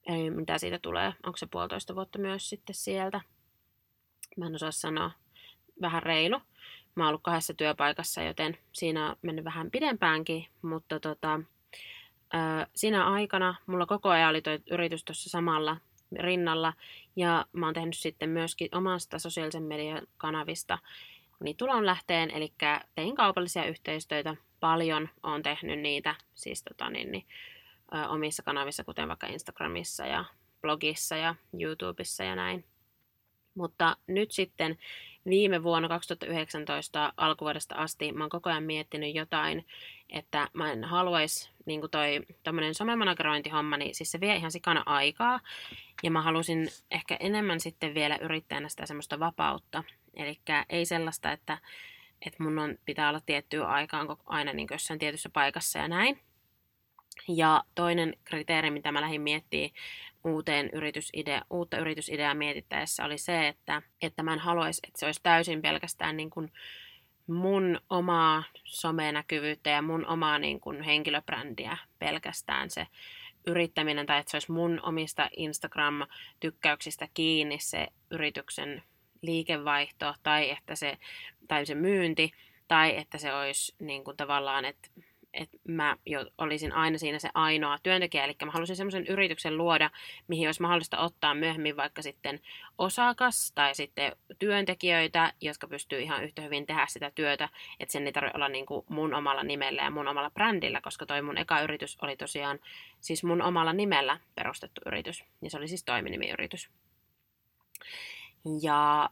Eli 0.08 0.32
mitä 0.32 0.58
siitä 0.58 0.80
tulee? 0.82 1.14
Onko 1.24 1.38
se 1.38 1.46
puolitoista 1.52 1.96
vuotta 1.96 2.20
myös 2.20 2.50
sitten 2.50 2.76
sieltä? 2.76 3.22
Mä 4.38 4.46
en 4.46 4.56
osaa 4.56 4.72
sanoa. 4.72 5.12
Vähän 5.82 6.04
reilu. 6.04 6.40
Mä 6.96 7.04
oon 7.04 7.08
ollut 7.08 7.24
kahdessa 7.24 7.54
työpaikassa, 7.54 8.24
joten 8.24 8.58
siinä 8.72 9.10
on 9.10 9.16
mennyt 9.22 9.46
vähän 9.46 9.72
pidempäänkin, 9.72 10.48
mutta 10.62 11.00
tota, 11.00 11.40
ö, 12.34 12.38
siinä 12.76 13.06
aikana 13.06 13.56
mulla 13.66 13.86
koko 13.86 14.10
ajan 14.10 14.30
oli 14.30 14.42
tuo 14.42 14.54
yritys 14.72 15.04
tuossa 15.04 15.30
samalla 15.30 15.78
rinnalla 16.20 16.74
ja 17.16 17.46
mä 17.54 17.66
oon 17.66 17.74
tehnyt 17.74 17.98
sitten 17.98 18.30
myöskin 18.30 18.70
omasta 18.72 19.20
sosiaalisen 19.20 19.64
median 19.64 20.08
kanavista 20.18 20.78
niin 21.44 21.58
tulonlähteen, 21.58 22.32
eli 22.32 22.54
tein 22.96 23.16
kaupallisia 23.16 23.66
yhteistyötä 23.66 24.36
paljon, 24.60 25.10
olen 25.24 25.44
tehnyt 25.44 25.80
niitä 25.80 26.16
siis 26.34 26.64
tota, 26.64 26.90
niin, 26.90 27.12
niin, 27.12 27.26
ö, 27.96 28.08
omissa 28.08 28.44
kanavissa, 28.44 28.84
kuten 28.84 29.08
vaikka 29.08 29.28
Instagramissa 29.28 30.06
ja 30.06 30.26
blogissa 30.62 31.16
ja 31.16 31.36
YouTubessa 31.60 32.24
ja 32.24 32.36
näin. 32.36 32.66
Mutta 33.56 33.98
nyt 34.08 34.32
sitten 34.32 34.78
viime 35.26 35.64
vuonna 35.64 35.88
2019 35.90 37.14
alkuvuodesta 37.18 37.76
asti 37.76 38.12
mä 38.12 38.24
oon 38.24 38.30
koko 38.30 38.50
ajan 38.50 38.64
miettinyt 38.64 39.16
jotain, 39.16 39.66
että 40.10 40.50
mä 40.54 40.72
en 40.72 40.84
haluaisi 40.84 41.52
niin 41.66 41.80
kuin 41.80 41.92
toi 41.92 42.22
tämmöinen 42.44 42.76
somemanagerointihomma, 42.76 43.78
niin 43.78 43.96
siis 43.96 44.12
se 44.12 44.20
vie 44.20 44.36
ihan 44.36 44.52
sikana 44.52 44.84
aikaa. 44.86 45.40
Ja 46.04 46.12
mä 46.12 46.22
halusin 46.22 46.70
ehkä 46.92 47.18
enemmän 47.20 47.60
sitten 47.60 47.94
vielä 47.94 48.18
yrittäjänä 48.18 48.70
sitä 48.70 48.86
semmoista 48.86 49.20
vapautta. 49.20 49.84
Eli 50.14 50.40
ei 50.70 50.86
sellaista, 50.86 51.32
että, 51.32 51.58
että 52.26 52.44
mun 52.44 52.60
on, 52.60 52.78
pitää 52.86 53.10
olla 53.10 53.22
tiettyä 53.26 53.66
aikaan 53.66 54.08
aina 54.26 54.54
niin 54.54 54.68
jossain 54.72 55.00
tietyssä 55.00 55.30
paikassa 55.30 55.80
ja 55.80 55.88
näin. 55.88 56.20
Ja 57.28 57.64
toinen 57.76 58.14
kriteeri, 58.24 58.72
mitä 58.72 58.92
mä 58.92 59.02
lähdin 59.02 59.22
miettimään 59.22 59.72
uuteen 60.24 60.70
yritysidea, 60.74 61.42
uutta 61.50 61.78
yritysideaa 61.78 62.34
mietittäessä, 62.34 63.06
oli 63.06 63.18
se, 63.18 63.48
että, 63.48 63.82
että 64.02 64.24
mä 64.24 64.34
en 64.34 64.40
haluaisi, 64.40 64.82
että 64.88 65.00
se 65.00 65.06
olisi 65.06 65.20
täysin 65.24 65.62
pelkästään 65.62 66.18
niin 66.18 66.30
kuin 66.30 66.52
mun 67.28 67.80
omaa 67.90 68.44
somenäkyvyyttä 68.64 69.70
ja 69.70 69.82
mun 69.82 70.06
omaa 70.06 70.40
niin 70.40 70.60
kuin 70.60 70.82
henkilöbrändiä 70.82 71.78
pelkästään 72.00 72.70
se 72.70 72.88
yrittäminen, 73.48 74.06
tai 74.06 74.20
että 74.20 74.32
se 74.32 74.36
olisi 74.36 74.52
mun 74.52 74.80
omista 74.84 75.30
Instagram-tykkäyksistä 75.38 77.08
kiinni 77.14 77.60
se 77.60 77.88
yrityksen 78.12 78.84
liikevaihto, 79.22 80.14
tai 80.24 80.50
että 80.50 80.76
se, 80.76 80.98
tai 81.48 81.66
se 81.66 81.76
myynti, 81.76 82.32
tai 82.68 82.98
että 82.98 83.18
se 83.18 83.34
olisi 83.34 83.76
niin 83.80 84.04
kuin 84.04 84.18
tavallaan, 84.18 84.66
että 84.66 84.90
että 85.34 85.58
mä 85.68 85.98
jo 86.06 86.26
olisin 86.38 86.74
aina 86.74 86.98
siinä 86.98 87.20
se 87.20 87.30
ainoa 87.34 87.78
työntekijä, 87.84 88.24
eli 88.24 88.36
mä 88.46 88.52
halusin 88.52 88.76
semmoisen 88.76 89.08
yrityksen 89.08 89.58
luoda, 89.58 89.90
mihin 90.28 90.48
olisi 90.48 90.62
mahdollista 90.62 90.98
ottaa 90.98 91.34
myöhemmin 91.34 91.78
vaikka 91.78 92.02
sitten 92.02 92.40
osakas 92.78 93.52
tai 93.56 93.76
sitten 93.76 94.16
työntekijöitä, 94.40 95.34
jotka 95.42 95.68
pystyy 95.68 96.00
ihan 96.00 96.24
yhtä 96.24 96.42
hyvin 96.42 96.66
tehdä 96.66 96.86
sitä 96.90 97.12
työtä, 97.16 97.50
että 97.80 97.92
sen 97.92 98.06
ei 98.06 98.12
tarvitse 98.14 98.38
olla 98.38 98.50
niin 98.50 98.66
kuin 98.66 98.86
mun 98.90 99.14
omalla 99.14 99.44
nimellä 99.44 99.82
ja 99.82 99.92
mun 99.92 100.08
omalla 100.08 100.30
brändillä, 100.30 100.82
koska 100.82 101.06
toi 101.06 101.22
mun 101.22 101.38
eka 101.38 101.62
yritys 101.62 101.98
oli 102.02 102.18
tosiaan 102.18 102.60
siis 103.00 103.24
mun 103.24 103.42
omalla 103.42 103.74
nimellä 103.74 104.20
perustettu 104.36 104.82
yritys, 104.86 105.24
ja 105.42 105.50
se 105.50 105.58
oli 105.58 105.68
siis 105.68 105.84
toiminimiyritys. 105.84 106.70
Ja 108.62 109.10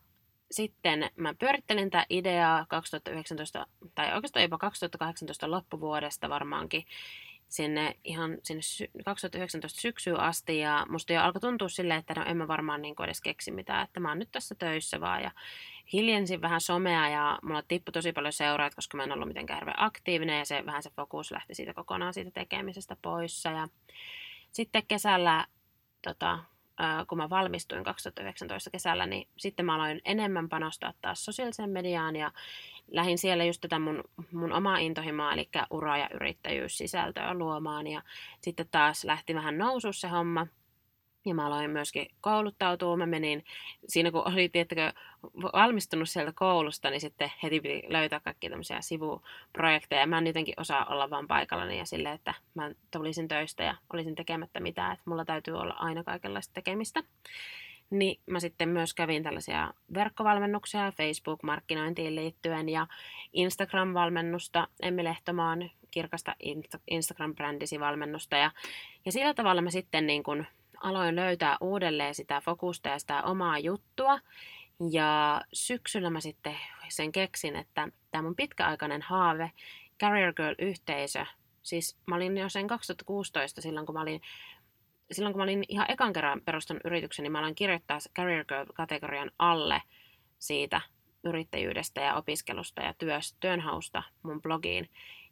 sitten 0.52 1.10
mä 1.16 1.34
pyörittelin 1.34 1.90
tätä 1.90 2.06
ideaa 2.10 2.66
2019, 2.70 3.68
tai 3.96 4.16
oikeastaan 4.16 4.44
jopa 4.44 4.58
2018 4.58 5.52
loppuvuodesta 5.52 6.30
varmaankin, 6.30 6.86
sinne 7.50 7.96
ihan 8.04 8.38
sinne 8.44 8.62
2019 9.06 9.82
syksyyn 9.82 10.20
asti. 10.20 10.60
Ja 10.60 10.86
musta 10.90 11.14
jo 11.14 11.22
alkoi 11.22 11.42
tuntua 11.42 11.70
silleen, 11.70 12.00
että 12.00 12.14
no 12.14 12.26
en 12.26 12.38
mä 12.38 12.48
varmaan 12.48 12.82
niin 12.82 13.04
edes 13.04 13.22
keksi 13.22 13.52
mitään, 13.52 13.84
että 13.84 14.00
mä 14.00 14.10
oon 14.10 14.20
nyt 14.20 14.32
tässä 14.32 14.56
töissä 14.56 15.02
vaan. 15.02 15.24
Ja 15.24 15.32
hiljensin 15.94 16.42
vähän 16.42 16.62
somea 16.62 17.10
ja 17.10 17.40
mulla 17.44 17.64
tippui 17.68 17.92
tosi 17.92 18.14
paljon 18.14 18.34
seuraajat, 18.34 18.76
koska 18.76 18.98
mä 18.98 19.04
en 19.04 19.12
ollut 19.12 19.28
mitenkään 19.28 19.60
hirveän 19.60 19.84
aktiivinen. 19.84 20.40
Ja 20.40 20.46
se 20.46 20.66
vähän 20.66 20.84
se 20.84 20.90
fokus 20.90 21.32
lähti 21.32 21.56
siitä 21.56 21.74
kokonaan 21.74 22.14
siitä 22.14 22.32
tekemisestä 22.32 22.98
poissa 23.02 23.50
ja 23.50 23.68
sitten 24.52 24.84
kesällä 24.88 25.46
tota, 26.02 26.40
kun 27.08 27.18
mä 27.18 27.30
valmistuin 27.30 27.84
2019 27.84 28.70
kesällä, 28.70 29.06
niin 29.06 29.28
sitten 29.38 29.66
mä 29.66 29.76
aloin 29.76 30.02
enemmän 30.06 30.50
panostaa 30.50 30.94
taas 31.02 31.26
sosiaaliseen 31.26 31.70
mediaan 31.70 32.16
ja 32.16 32.32
lähdin 32.92 33.18
siellä 33.18 33.44
just 33.44 33.62
tätä 33.62 33.80
mun, 33.80 34.04
mun 34.32 34.54
omaa 34.54 34.78
intohimoa, 34.78 35.34
eli 35.34 35.50
ura- 35.70 35.98
ja 35.98 36.10
yrittäjyyssisältöä 36.14 37.34
luomaan 37.34 37.88
ja 37.88 38.02
sitten 38.42 38.68
taas 38.72 39.04
lähti 39.04 39.36
vähän 39.36 39.58
nousu 39.58 39.94
se 39.94 40.08
homma– 40.08 40.48
ja 41.26 41.36
mä 41.36 41.46
aloin 41.46 41.72
myöskin 41.72 42.08
kouluttautua. 42.22 42.98
Mä 42.98 43.06
menin, 43.06 43.46
siinä 43.88 44.12
kun 44.12 44.28
oli 44.28 44.50
tiettäkö, 44.50 44.94
valmistunut 45.54 46.10
sieltä 46.10 46.34
koulusta, 46.36 46.90
niin 46.90 47.02
sitten 47.02 47.32
heti 47.44 47.60
piti 47.60 47.84
löytää 47.88 48.20
kaikki 48.20 48.50
tämmöisiä 48.50 48.82
sivuprojekteja. 48.82 50.08
Mä 50.08 50.18
en 50.18 50.28
jotenkin 50.28 50.54
osaa 50.58 50.86
olla 50.86 51.10
vaan 51.10 51.28
paikallani 51.28 51.78
ja 51.78 51.86
silleen, 51.86 52.16
että 52.16 52.34
mä 52.56 52.72
tulisin 52.92 53.28
töistä 53.28 53.64
ja 53.64 53.76
olisin 53.94 54.16
tekemättä 54.16 54.60
mitään. 54.60 54.94
Että 54.94 55.10
mulla 55.10 55.26
täytyy 55.26 55.54
olla 55.54 55.74
aina 55.74 56.04
kaikenlaista 56.04 56.54
tekemistä. 56.54 57.04
niin 57.90 58.20
mä 58.26 58.40
sitten 58.40 58.70
myös 58.70 58.94
kävin 58.94 59.24
tällaisia 59.24 59.74
verkkovalmennuksia 59.94 60.92
Facebook-markkinointiin 60.92 62.16
liittyen 62.16 62.70
ja 62.70 62.88
Instagram-valmennusta 63.34 64.68
Emmi 64.82 65.04
Lehtomaan 65.04 65.72
kirkasta 65.92 66.36
Instagram-brändisi 66.92 67.80
valmennusta 67.80 68.38
ja, 68.38 68.52
ja 69.06 69.12
sillä 69.12 69.34
tavalla 69.34 69.62
mä 69.62 69.72
sitten 69.72 70.08
niin 70.08 70.24
kun 70.24 70.46
aloin 70.84 71.16
löytää 71.16 71.58
uudelleen 71.62 72.16
sitä 72.16 72.42
fokusta 72.42 72.90
ja 72.90 73.00
sitä 73.00 73.24
omaa 73.24 73.60
juttua 73.60 74.20
ja 74.92 75.42
syksyllä 75.54 76.10
mä 76.10 76.22
sitten 76.22 76.56
sen 76.90 77.12
keksin, 77.12 77.56
että 77.56 77.88
tämä 78.12 78.22
mun 78.22 78.36
pitkäaikainen 78.36 79.02
haave, 79.02 79.52
Career 80.00 80.34
Girl-yhteisö, 80.34 81.26
siis 81.62 81.98
mä 82.08 82.16
olin 82.16 82.38
jo 82.38 82.50
sen 82.50 82.68
2016 82.68 83.62
silloin, 83.62 83.86
kun 83.86 83.96
mä 83.96 84.02
olin 84.02 84.22
silloin 85.12 85.34
kun 85.34 85.40
mä 85.40 85.44
olin 85.44 85.64
ihan 85.68 85.92
ekan 85.92 86.14
kerran 86.14 86.42
perustanut 86.42 86.86
yrityksen, 86.86 87.24
niin 87.24 87.32
mä 87.32 87.40
aloin 87.40 87.56
kirjoittaa 87.56 87.98
Career 88.16 88.46
Girl-kategorian 88.46 89.32
alle 89.40 89.82
siitä 90.40 90.82
yrittäjyydestä 91.24 92.02
ja 92.02 92.16
opiskelusta 92.16 92.82
ja 92.82 92.94
työs, 92.98 93.36
työnhausta 93.40 94.04
mun 94.24 94.42
blogiin. 94.42 94.90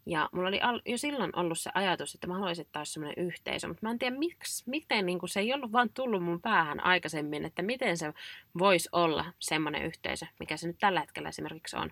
Ja 0.09 0.29
mulla 0.31 0.47
oli 0.47 0.59
jo 0.85 0.97
silloin 0.97 1.35
ollut 1.35 1.59
se 1.59 1.71
ajatus, 1.73 2.15
että 2.15 2.27
mä 2.27 2.33
haluaisin, 2.33 2.65
että 2.65 2.79
olisi 2.79 2.93
semmoinen 2.93 3.25
yhteisö, 3.25 3.67
mutta 3.67 3.85
mä 3.85 3.91
en 3.91 3.99
tiedä, 3.99 4.17
miksi, 4.17 4.63
miten 4.67 5.05
niin 5.05 5.19
kuin 5.19 5.29
se 5.29 5.39
ei 5.39 5.53
ollut 5.53 5.71
vaan 5.71 5.89
tullut 5.89 6.23
mun 6.23 6.41
päähän 6.41 6.83
aikaisemmin, 6.83 7.45
että 7.45 7.61
miten 7.61 7.97
se 7.97 8.13
voisi 8.59 8.89
olla 8.91 9.25
semmoinen 9.39 9.83
yhteisö, 9.83 10.25
mikä 10.39 10.57
se 10.57 10.67
nyt 10.67 10.77
tällä 10.79 10.99
hetkellä 10.99 11.29
esimerkiksi 11.29 11.75
on. 11.75 11.91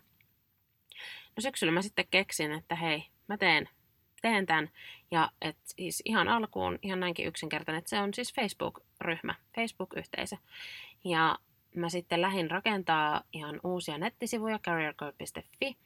No 1.36 1.41
syksyllä 1.41 1.71
mä 1.71 1.82
sitten 1.82 2.06
keksin, 2.12 2.51
että 2.51 2.75
hei, 2.75 3.06
mä 3.28 3.38
teen, 3.38 3.69
teen 4.21 4.45
tämän. 4.45 4.69
Ja 5.12 5.32
et 5.41 5.58
siis 5.65 6.01
ihan 6.06 6.28
alkuun, 6.28 6.80
ihan 6.82 6.99
näinkin 6.99 7.28
yksinkertainen, 7.28 7.80
että 7.80 7.89
se 7.89 7.99
on 7.99 8.13
siis 8.13 8.34
Facebook-ryhmä, 8.34 9.36
Facebook-yhteisö. 9.56 10.38
Ja 11.04 11.39
mä 11.75 11.89
sitten 11.89 12.21
lähdin 12.21 12.51
rakentaa 12.51 13.21
ihan 13.34 13.60
uusia 13.63 13.97
nettisivuja, 13.97 14.60
careercode.fi. 14.60 15.78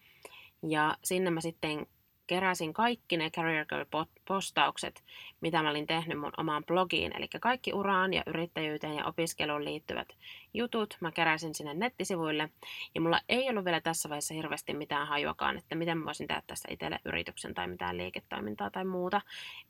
Ja 0.69 0.97
sinne 1.03 1.29
mä 1.29 1.41
sitten 1.41 1.87
keräsin 2.29 2.73
kaikki 2.73 3.17
ne 3.17 3.29
Career 3.29 3.65
Girl-postaukset, 3.65 5.03
mitä 5.41 5.63
mä 5.63 5.69
olin 5.69 5.87
tehnyt 5.87 6.19
mun 6.19 6.31
omaan 6.37 6.63
blogiin. 6.65 7.17
Eli 7.17 7.27
kaikki 7.41 7.73
uraan 7.73 8.13
ja 8.13 8.23
yrittäjyyteen 8.27 8.95
ja 8.95 9.05
opiskeluun 9.05 9.65
liittyvät 9.65 10.07
jutut 10.53 10.97
mä 10.99 11.11
keräsin 11.11 11.55
sinne 11.55 11.73
nettisivuille. 11.73 12.49
Ja 12.95 13.01
mulla 13.01 13.19
ei 13.29 13.49
ollut 13.49 13.65
vielä 13.65 13.81
tässä 13.81 14.09
vaiheessa 14.09 14.33
hirveästi 14.33 14.73
mitään 14.73 15.07
hajuakaan, 15.07 15.57
että 15.57 15.75
miten 15.75 15.97
mä 15.97 16.05
voisin 16.05 16.27
tehdä 16.27 16.41
tästä 16.47 16.67
itselle 16.71 16.99
yrityksen 17.05 17.53
tai 17.53 17.67
mitään 17.67 17.97
liiketoimintaa 17.97 18.69
tai 18.69 18.85
muuta. 18.85 19.21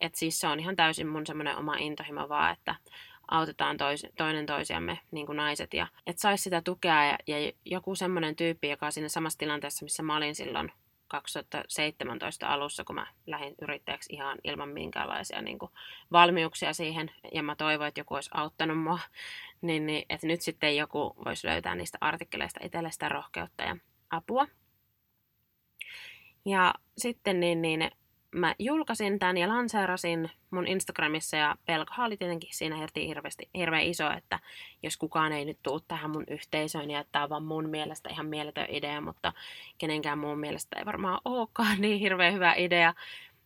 että 0.02 0.19
siis 0.19 0.39
se 0.39 0.48
on 0.48 0.60
ihan 0.60 0.76
täysin 0.76 1.08
mun 1.08 1.26
semmoinen 1.26 1.58
oma 1.58 1.76
intohimo 1.76 2.30
vaan, 2.30 2.54
että 2.54 2.76
autetaan 3.32 3.78
tois, 3.78 4.08
toinen 4.17 4.45
toisiamme, 4.45 5.00
niin 5.12 5.26
kuin 5.26 5.38
naiset, 5.38 5.74
ja 5.74 5.88
että 6.08 6.22
saisi 6.22 6.43
sitä 6.43 6.62
tukea 6.62 7.06
ja, 7.06 7.17
ja 7.28 7.52
joku 7.65 7.95
semmoinen 7.95 8.36
tyyppi, 8.36 8.69
joka 8.69 8.86
on 8.86 8.91
siinä 8.91 9.10
samassa 9.10 9.39
tilanteessa, 9.39 9.86
missä 9.86 10.04
mä 10.04 10.17
olin 10.17 10.36
silloin 10.36 10.72
2017 11.10 12.48
alussa, 12.48 12.84
kun 12.84 12.95
mä 12.95 13.08
lähdin 13.28 13.56
yrittäjäksi 13.62 14.13
ihan 14.13 14.38
ilman 14.43 14.69
minkäänlaisia 14.69 15.41
niin 15.41 15.60
kuin, 15.60 15.72
valmiuksia 16.12 16.74
siihen, 16.74 17.12
ja 17.34 17.43
mä 17.43 17.56
toivoin, 17.56 17.88
että 17.88 18.00
joku 18.00 18.13
olisi 18.15 18.30
auttanut 18.34 18.80
mua, 18.80 19.00
niin, 19.62 19.86
niin 19.86 20.06
että 20.10 20.28
nyt 20.28 20.41
sitten 20.41 20.78
joku 20.78 21.15
voisi 21.26 21.48
löytää 21.48 21.76
niistä 21.76 21.98
artikkeleista 22.02 22.60
itselle 22.63 22.91
sitä 22.91 23.10
rohkeutta 23.10 23.63
ja 23.63 23.78
apua. 24.10 24.48
Ja 26.45 26.74
sitten 26.98 27.39
niin, 27.39 27.62
niin 27.62 27.91
mä 28.36 28.56
julkaisin 28.60 29.20
tämän 29.20 29.38
ja 29.38 29.48
lanseerasin 29.48 30.32
mun 30.52 30.68
Instagramissa 30.68 31.38
ja 31.38 31.56
pelko 31.65 31.94
oli 31.98 32.18
tietenkin 32.18 32.50
siinä 32.54 32.78
hirti 32.78 33.08
hirveästi, 33.08 33.50
hirveän 33.54 33.84
iso, 33.84 34.12
että 34.12 34.39
jos 34.84 34.98
kukaan 34.98 35.32
ei 35.32 35.46
nyt 35.46 35.60
tuu 35.63 35.80
tähän 35.80 36.12
mun 36.12 36.24
yhteisöön 36.28 36.92
ja 36.92 37.00
että 37.00 37.12
tämä 37.12 37.24
on 37.24 37.30
vaan 37.30 37.44
mun 37.44 37.70
mielestä 37.70 38.10
ihan 38.10 38.26
mieletön 38.26 38.68
idea, 38.70 39.02
mutta 39.02 39.34
kenenkään 39.78 40.18
muun 40.18 40.39
mielestä 40.39 40.80
ei 40.80 40.86
varmaan 40.86 41.22
olekaan 41.26 41.82
niin 41.82 42.00
hirveän 42.00 42.34
hyvä 42.34 42.54
idea. 42.58 42.94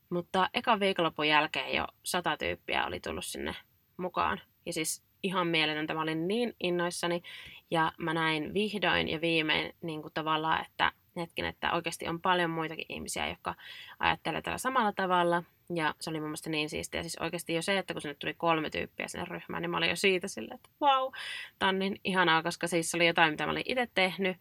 Mutta 0.10 0.50
ekan 0.54 0.80
viikonlopun 0.80 1.28
jälkeen 1.28 1.76
jo 1.76 1.88
sata 2.04 2.38
tyyppiä 2.38 2.86
oli 2.86 3.00
tullut 3.00 3.26
sinne 3.26 3.56
mukaan. 3.98 4.42
Ja 4.66 4.74
siis 4.74 5.04
ihan 5.24 5.48
mieletöntä. 5.48 5.94
Mä 5.94 6.02
olin 6.02 6.28
niin 6.28 6.56
innoissani 6.60 7.24
ja 7.72 7.92
mä 7.98 8.14
näin 8.14 8.54
vihdoin 8.54 9.10
ja 9.10 9.22
viimein 9.22 9.76
niin 9.82 10.02
kuin 10.02 10.14
tavallaan, 10.14 10.66
että 10.66 10.92
hetken, 11.16 11.46
että 11.46 11.72
oikeasti 11.72 12.08
on 12.08 12.22
paljon 12.22 12.50
muitakin 12.50 12.86
ihmisiä, 12.90 13.28
jotka 13.28 13.56
ajattelee 14.00 14.42
tällä 14.42 14.58
samalla 14.58 14.94
tavalla. 14.94 15.44
Ja 15.76 15.96
se 16.00 16.10
oli 16.10 16.20
mun 16.20 16.30
mielestä 16.30 16.50
niin 16.50 16.70
siistiä. 16.70 17.04
Siis 17.04 17.18
oikeasti 17.20 17.54
jo 17.54 17.62
se, 17.62 17.78
että 17.78 17.94
kun 17.94 18.02
sinne 18.02 18.16
tuli 18.20 18.34
kolme 18.34 18.70
tyyppiä 18.70 19.08
sinne 19.08 19.26
ryhmään, 19.26 19.62
niin 19.62 19.70
mä 19.70 19.78
olin 19.78 19.90
jo 19.90 19.96
siitä 19.96 20.28
silleen, 20.28 20.56
että 20.56 20.70
vau, 20.82 21.04
wow, 21.04 21.14
tää 21.60 21.70
on 21.70 21.80
niin 21.80 22.00
ihanaa, 22.04 22.44
koska 22.44 22.68
siis 22.68 22.92
se 22.92 22.98
oli 22.98 23.08
jotain, 23.08 23.32
mitä 23.32 23.46
mä 23.46 23.52
olin 23.52 23.64
itse 23.66 23.90
tehnyt. 23.94 24.38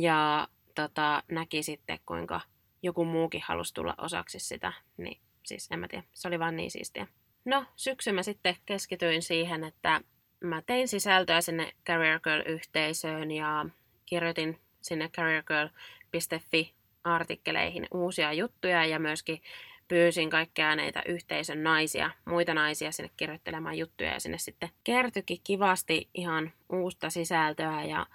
Ja 0.00 0.48
tota, 0.74 1.22
näki 1.30 1.62
sitten, 1.62 1.98
kuinka 2.06 2.40
joku 2.82 3.04
muukin 3.04 3.42
halusi 3.44 3.74
tulla 3.74 3.94
osaksi 3.98 4.38
sitä. 4.38 4.72
Niin 4.96 5.20
siis 5.42 5.68
en 5.70 5.78
mä 5.78 5.88
tiedä, 5.88 6.04
se 6.12 6.28
oli 6.28 6.38
vaan 6.38 6.56
niin 6.56 6.70
siistiä. 6.70 7.06
No, 7.44 7.64
syksy 7.76 8.12
mä 8.12 8.22
sitten 8.22 8.56
keskityin 8.66 9.22
siihen, 9.22 9.64
että 9.64 10.00
mä 10.40 10.62
tein 10.62 10.88
sisältöä 10.88 11.40
sinne 11.40 11.72
Career 11.86 12.20
Girl-yhteisöön 12.20 13.30
ja 13.30 13.66
kirjoitin 14.06 14.60
sinne 14.82 15.08
careergirl.fi 15.08 16.74
artikkeleihin 17.04 17.86
uusia 17.94 18.32
juttuja 18.32 18.84
ja 18.84 18.98
myöskin 18.98 19.42
pyysin 19.88 20.30
kaikkia 20.30 20.76
näitä 20.76 21.02
yhteisön 21.06 21.62
naisia, 21.62 22.10
muita 22.24 22.54
naisia 22.54 22.92
sinne 22.92 23.10
kirjoittelemaan 23.16 23.78
juttuja 23.78 24.12
ja 24.12 24.20
sinne 24.20 24.38
sitten 24.38 24.70
kertyikin 24.84 25.38
kivasti 25.44 26.08
ihan 26.14 26.52
uusta 26.72 27.10
sisältöä 27.10 27.84
ja 27.84 28.06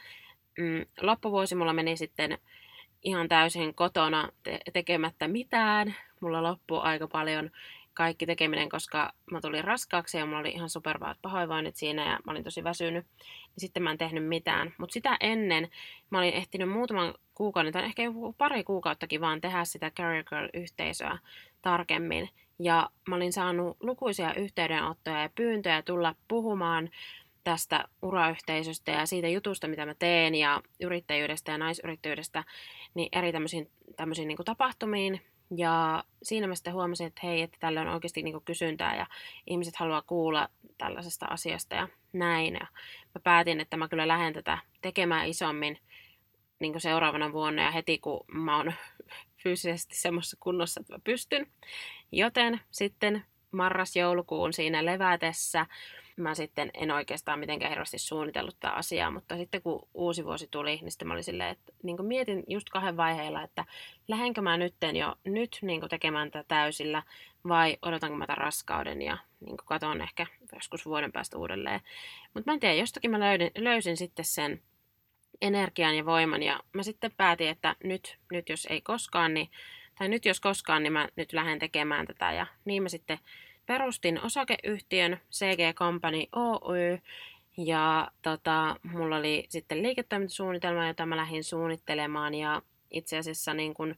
mm, 0.59 0.85
loppuvuosi 1.01 1.55
mulla 1.55 1.73
meni 1.73 1.97
sitten 1.97 2.37
ihan 3.03 3.27
täysin 3.27 3.75
kotona 3.75 4.29
te- 4.43 4.59
tekemättä 4.73 5.27
mitään. 5.27 5.95
Mulla 6.19 6.43
loppui 6.43 6.79
aika 6.81 7.07
paljon 7.07 7.51
kaikki 7.95 8.25
tekeminen, 8.25 8.69
koska 8.69 9.13
mä 9.31 9.41
tulin 9.41 9.63
raskaaksi 9.63 10.17
ja 10.17 10.25
mulla 10.25 10.39
oli 10.39 10.49
ihan 10.49 10.69
supervaat 10.69 11.17
pahoinvoinnit 11.21 11.75
siinä 11.75 12.09
ja 12.09 12.19
mä 12.25 12.31
olin 12.31 12.43
tosi 12.43 12.63
väsynyt. 12.63 13.05
Niin 13.05 13.57
sitten 13.57 13.83
mä 13.83 13.91
en 13.91 13.97
tehnyt 13.97 14.27
mitään. 14.27 14.73
Mutta 14.77 14.93
sitä 14.93 15.17
ennen 15.19 15.69
mä 16.09 16.17
olin 16.17 16.33
ehtinyt 16.33 16.69
muutaman 16.69 17.13
kuukauden 17.33 17.73
tai 17.73 17.83
ehkä 17.83 18.03
joku 18.03 18.33
pari 18.37 18.63
kuukauttakin 18.63 19.21
vaan 19.21 19.41
tehdä 19.41 19.65
sitä 19.65 19.91
Career 19.91 20.23
Girl-yhteisöä 20.23 21.17
tarkemmin. 21.61 22.29
Ja 22.59 22.89
mä 23.07 23.15
olin 23.15 23.33
saanut 23.33 23.77
lukuisia 23.79 24.33
yhteydenottoja 24.33 25.21
ja 25.21 25.29
pyyntöjä 25.35 25.81
tulla 25.81 26.15
puhumaan 26.27 26.89
tästä 27.43 27.87
urayhteisöstä 28.01 28.91
ja 28.91 29.05
siitä 29.05 29.27
jutusta, 29.27 29.67
mitä 29.67 29.85
mä 29.85 29.93
teen 29.93 30.35
ja 30.35 30.61
yrittäjyydestä 30.79 31.51
ja 31.51 31.57
naisyrittäjyydestä, 31.57 32.43
niin 32.93 33.09
eri 33.11 33.31
tämmöisiin, 33.31 33.69
tämmöisiin 33.95 34.27
niin 34.27 34.37
tapahtumiin, 34.45 35.21
ja 35.57 36.03
siinä 36.23 36.47
mä 36.47 36.55
sitten 36.55 36.73
huomasin, 36.73 37.07
että 37.07 37.21
hei, 37.23 37.41
että 37.41 37.57
tällä 37.59 37.81
on 37.81 37.87
oikeasti 37.87 38.21
niin 38.21 38.41
kysyntää 38.45 38.95
ja 38.95 39.07
ihmiset 39.47 39.75
haluaa 39.75 40.01
kuulla 40.01 40.49
tällaisesta 40.77 41.25
asiasta 41.25 41.75
ja 41.75 41.87
näin. 42.13 42.53
Ja 42.53 42.67
mä 43.15 43.21
päätin, 43.23 43.59
että 43.59 43.77
mä 43.77 43.87
kyllä 43.87 44.07
lähden 44.07 44.33
tätä 44.33 44.57
tekemään 44.81 45.27
isommin 45.27 45.79
niin 46.59 46.81
seuraavana 46.81 47.31
vuonna 47.31 47.61
ja 47.61 47.71
heti 47.71 47.97
kun 47.97 48.25
mä 48.31 48.57
oon 48.57 48.73
fyysisesti 49.43 49.95
semmoisessa 49.95 50.37
kunnossa, 50.39 50.81
että 50.81 50.93
mä 50.93 50.99
pystyn. 51.03 51.47
Joten 52.11 52.61
sitten 52.71 53.25
marras-joulukuun 53.51 54.53
siinä 54.53 54.85
levätessä 54.85 55.65
mä 56.15 56.35
sitten 56.35 56.71
en 56.73 56.91
oikeastaan 56.91 57.39
mitenkään 57.39 57.71
hirveästi 57.71 57.97
suunnitellut 57.97 58.59
tätä 58.59 58.73
asiaa, 58.73 59.11
mutta 59.11 59.37
sitten 59.37 59.61
kun 59.61 59.87
uusi 59.93 60.25
vuosi 60.25 60.47
tuli, 60.51 60.75
niin 60.75 60.91
sitten 60.91 61.07
mä 61.07 61.13
olin 61.13 61.23
silleen, 61.23 61.49
että 61.49 61.73
niin 61.83 62.05
mietin 62.05 62.43
just 62.47 62.69
kahden 62.69 62.97
vaiheilla, 62.97 63.41
että 63.41 63.65
lähdenkö 64.07 64.41
mä 64.41 64.57
nytten 64.57 64.95
jo 64.95 65.15
nyt 65.23 65.59
niin 65.61 65.89
tekemään 65.89 66.31
tätä 66.31 66.45
täysillä 66.47 67.03
vai 67.47 67.77
odotanko 67.81 68.17
mä 68.17 68.27
tämän 68.27 68.37
raskauden 68.37 69.01
ja 69.01 69.17
niin 69.39 69.57
katon 69.65 70.01
ehkä 70.01 70.25
joskus 70.53 70.85
vuoden 70.85 71.11
päästä 71.11 71.37
uudelleen. 71.37 71.81
Mutta 72.33 72.51
mä 72.51 72.53
en 72.53 72.59
tiedä, 72.59 72.75
jostakin 72.75 73.11
mä 73.11 73.19
löydin, 73.19 73.51
löysin 73.55 73.97
sitten 73.97 74.25
sen 74.25 74.61
energian 75.41 75.97
ja 75.97 76.05
voiman 76.05 76.43
ja 76.43 76.59
mä 76.73 76.83
sitten 76.83 77.11
päätin, 77.17 77.47
että 77.49 77.75
nyt, 77.83 78.17
nyt 78.31 78.49
jos 78.49 78.67
ei 78.69 78.81
koskaan, 78.81 79.33
niin, 79.33 79.49
tai 79.97 80.09
nyt 80.09 80.25
jos 80.25 80.39
koskaan, 80.39 80.83
niin 80.83 80.93
mä 80.93 81.09
nyt 81.15 81.33
lähden 81.33 81.59
tekemään 81.59 82.07
tätä 82.07 82.31
ja 82.31 82.47
niin 82.65 82.83
mä 82.83 82.89
sitten 82.89 83.19
perustin 83.65 84.21
osakeyhtiön 84.25 85.19
CG 85.31 85.75
Company 85.75 86.23
Oy. 86.35 86.99
Ja 87.57 88.11
tota, 88.21 88.75
mulla 88.83 89.17
oli 89.17 89.45
sitten 89.49 89.83
liiketoimintasuunnitelma, 89.83 90.87
jota 90.87 91.05
mä 91.05 91.17
lähdin 91.17 91.43
suunnittelemaan. 91.43 92.33
Ja 92.33 92.61
itse 92.91 93.17
asiassa 93.17 93.53
niin 93.53 93.73
kun, 93.73 93.95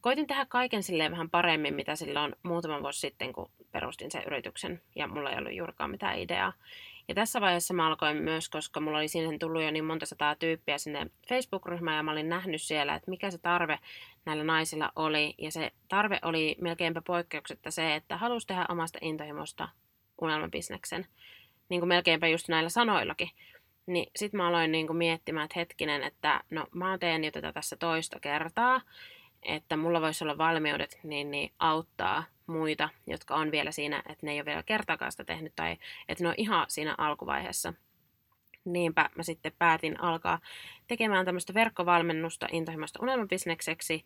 koitin 0.00 0.26
tehdä 0.26 0.46
kaiken 0.48 0.82
silleen 0.82 1.12
vähän 1.12 1.30
paremmin, 1.30 1.74
mitä 1.74 1.96
silloin 1.96 2.36
muutama 2.42 2.82
vuosi 2.82 3.00
sitten, 3.00 3.32
kun 3.32 3.50
perustin 3.72 4.10
sen 4.10 4.24
yrityksen. 4.26 4.82
Ja 4.96 5.06
mulla 5.06 5.30
ei 5.30 5.38
ollut 5.38 5.54
juurikaan 5.54 5.90
mitään 5.90 6.18
ideaa. 6.18 6.52
Ja 7.08 7.14
tässä 7.14 7.40
vaiheessa 7.40 7.74
mä 7.74 7.86
alkoin 7.86 8.16
myös, 8.16 8.48
koska 8.48 8.80
mulla 8.80 8.98
oli 8.98 9.08
siihen 9.08 9.38
tullut 9.38 9.62
jo 9.62 9.70
niin 9.70 9.84
monta 9.84 10.06
sataa 10.06 10.34
tyyppiä 10.34 10.78
sinne 10.78 11.06
Facebook-ryhmään 11.28 11.96
ja 11.96 12.02
mä 12.02 12.12
olin 12.12 12.28
nähnyt 12.28 12.62
siellä, 12.62 12.94
että 12.94 13.10
mikä 13.10 13.30
se 13.30 13.38
tarve 13.38 13.78
näillä 14.24 14.44
naisilla 14.44 14.92
oli. 14.96 15.34
Ja 15.38 15.50
se 15.50 15.72
tarve 15.88 16.18
oli 16.22 16.56
melkeinpä 16.60 17.02
poikkeuksetta 17.06 17.70
se, 17.70 17.94
että 17.94 18.16
halusi 18.16 18.46
tehdä 18.46 18.66
omasta 18.68 18.98
intohimosta 19.02 19.68
unelmabisneksen. 20.20 21.06
Niin 21.68 21.80
kuin 21.80 21.88
melkeinpä 21.88 22.28
just 22.28 22.48
näillä 22.48 22.68
sanoillakin. 22.68 23.30
Niin 23.86 24.10
sit 24.16 24.32
mä 24.32 24.48
aloin 24.48 24.72
niin 24.72 24.86
kuin 24.86 24.96
miettimään, 24.96 25.44
että 25.44 25.60
hetkinen, 25.60 26.02
että 26.02 26.40
no 26.50 26.66
mä 26.72 26.98
teen 26.98 27.24
jo 27.24 27.30
tätä 27.30 27.52
tässä 27.52 27.76
toista 27.76 28.20
kertaa, 28.20 28.80
että 29.42 29.76
mulla 29.76 30.00
voisi 30.00 30.24
olla 30.24 30.38
valmiudet 30.38 31.00
niin, 31.02 31.30
niin 31.30 31.52
auttaa 31.58 32.24
muita, 32.46 32.88
jotka 33.06 33.34
on 33.34 33.50
vielä 33.50 33.72
siinä, 33.72 34.02
että 34.08 34.26
ne 34.26 34.32
ei 34.32 34.38
ole 34.38 34.44
vielä 34.44 34.62
kertaakaan 34.62 35.12
sitä 35.12 35.24
tehnyt 35.24 35.52
tai 35.56 35.76
että 36.08 36.24
ne 36.24 36.28
on 36.28 36.34
ihan 36.36 36.66
siinä 36.68 36.94
alkuvaiheessa. 36.98 37.74
Niinpä 38.64 39.10
mä 39.16 39.22
sitten 39.22 39.52
päätin 39.58 40.00
alkaa 40.00 40.38
tekemään 40.88 41.24
tämmöistä 41.24 41.54
verkkovalmennusta 41.54 42.48
intohimoista 42.52 43.02
unelmabisnekseksi 43.02 44.04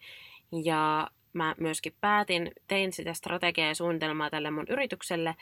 ja 0.65 1.11
mä 1.33 1.55
myöskin 1.61 1.95
päätin, 2.01 2.53
tein 2.69 2.93
sitä 2.93 3.13
strategiaa 3.13 3.69
ja 3.69 3.75
suunnitelmaa 3.75 4.31
tälle 4.31 4.51
mun 4.51 4.67
yritykselle, 4.69 5.35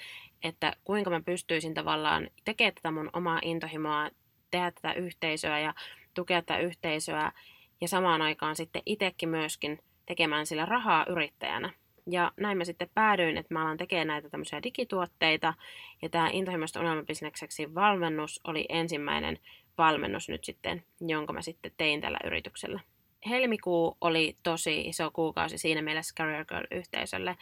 että 0.43 0.73
kuinka 0.85 1.11
mä 1.11 1.21
pystyisin 1.21 1.75
tavallaan 1.75 2.31
tekemään 2.45 2.75
tätä 2.75 2.91
mun 2.91 3.11
omaa 3.13 3.39
intohimoa, 3.43 4.11
tehdä 4.51 4.71
tätä 4.71 4.93
yhteisöä 4.93 5.61
ja 5.61 5.75
tukea 6.15 6.43
tätä 6.43 6.59
yhteisöä 6.59 7.33
ja 7.81 7.89
samaan 7.89 8.23
aikaan 8.23 8.57
sitten 8.57 8.83
itsekin 8.87 9.29
myöskin 9.29 9.79
tekemään 10.07 10.47
sillä 10.47 10.67
rahaa 10.67 11.07
yrittäjänä. 11.09 11.73
Ja 12.11 12.33
näin 12.37 12.59
mä 12.59 12.65
sitten 12.65 12.91
päädyin, 12.95 13.37
että 13.37 13.55
mä 13.55 13.63
alan 13.63 13.77
tekemään 13.77 14.07
näitä 14.07 14.31
tämmöisiä 14.31 14.63
digituotteita. 14.63 15.55
Ja 16.03 16.09
tämä 16.09 16.31
Intohimoista 16.33 16.81
unelmabisnekseksi 16.81 17.75
valmennus 17.75 18.41
oli 18.45 18.67
ensimmäinen 18.69 19.39
valmennus 19.79 20.29
nyt 20.29 20.45
sitten, 20.45 20.85
jonka 21.01 21.33
mä 21.33 21.43
sitten 21.43 21.73
tein 21.77 22.01
tällä 22.01 22.19
yrityksellä. 22.25 22.81
Helmikuu 23.29 23.97
oli 24.01 24.37
tosi 24.43 24.81
iso 24.81 25.11
kuukausi 25.11 25.59
siinä 25.59 25.83
mielessä 25.83 26.15
Career 26.15 26.45
Girl-yhteisölle, 26.45 27.37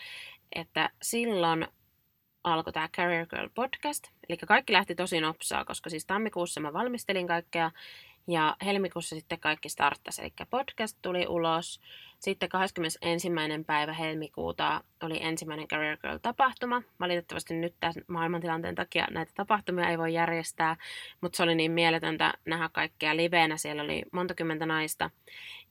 että 0.53 0.91
silloin 1.03 1.67
alkoi 2.45 2.73
tämä 2.73 2.89
Career 2.89 3.27
Girl 3.27 3.49
podcast. 3.55 4.09
Eli 4.29 4.37
kaikki 4.37 4.73
lähti 4.73 4.95
tosi 4.95 5.21
nopsaa, 5.21 5.65
koska 5.65 5.91
siis 5.91 6.07
tammikuussa 6.07 6.61
mä 6.61 6.73
valmistelin 6.73 7.27
kaikkea 7.27 7.71
ja 8.27 8.57
helmikuussa 8.65 9.17
sitten 9.17 9.41
kaikki 9.41 9.69
starttasi, 9.69 10.23
eli 10.23 10.33
podcast 10.51 10.99
tuli 11.03 11.27
ulos. 11.27 11.81
Sitten 12.19 12.49
21. 12.49 13.29
päivä 13.67 13.93
helmikuuta 13.93 14.85
oli 15.03 15.23
ensimmäinen 15.23 15.69
Career 15.69 15.99
Girl-tapahtuma. 15.99 16.83
Valitettavasti 17.01 17.55
nyt 17.55 17.75
tämän 17.81 17.95
maailmantilanteen 18.07 18.75
takia 18.75 19.07
näitä 19.11 19.33
tapahtumia 19.35 19.89
ei 19.89 19.99
voi 19.99 20.15
järjestää, 20.15 20.77
mutta 21.21 21.37
se 21.37 21.43
oli 21.43 21.55
niin 21.55 21.73
mieletöntä 21.73 22.35
nähdä 22.45 22.69
kaikkea 22.69 23.17
liveenä. 23.17 23.57
Siellä 23.57 23.83
oli 23.83 24.03
monta 24.13 24.35
kymmentä 24.35 24.67
naista 24.67 25.11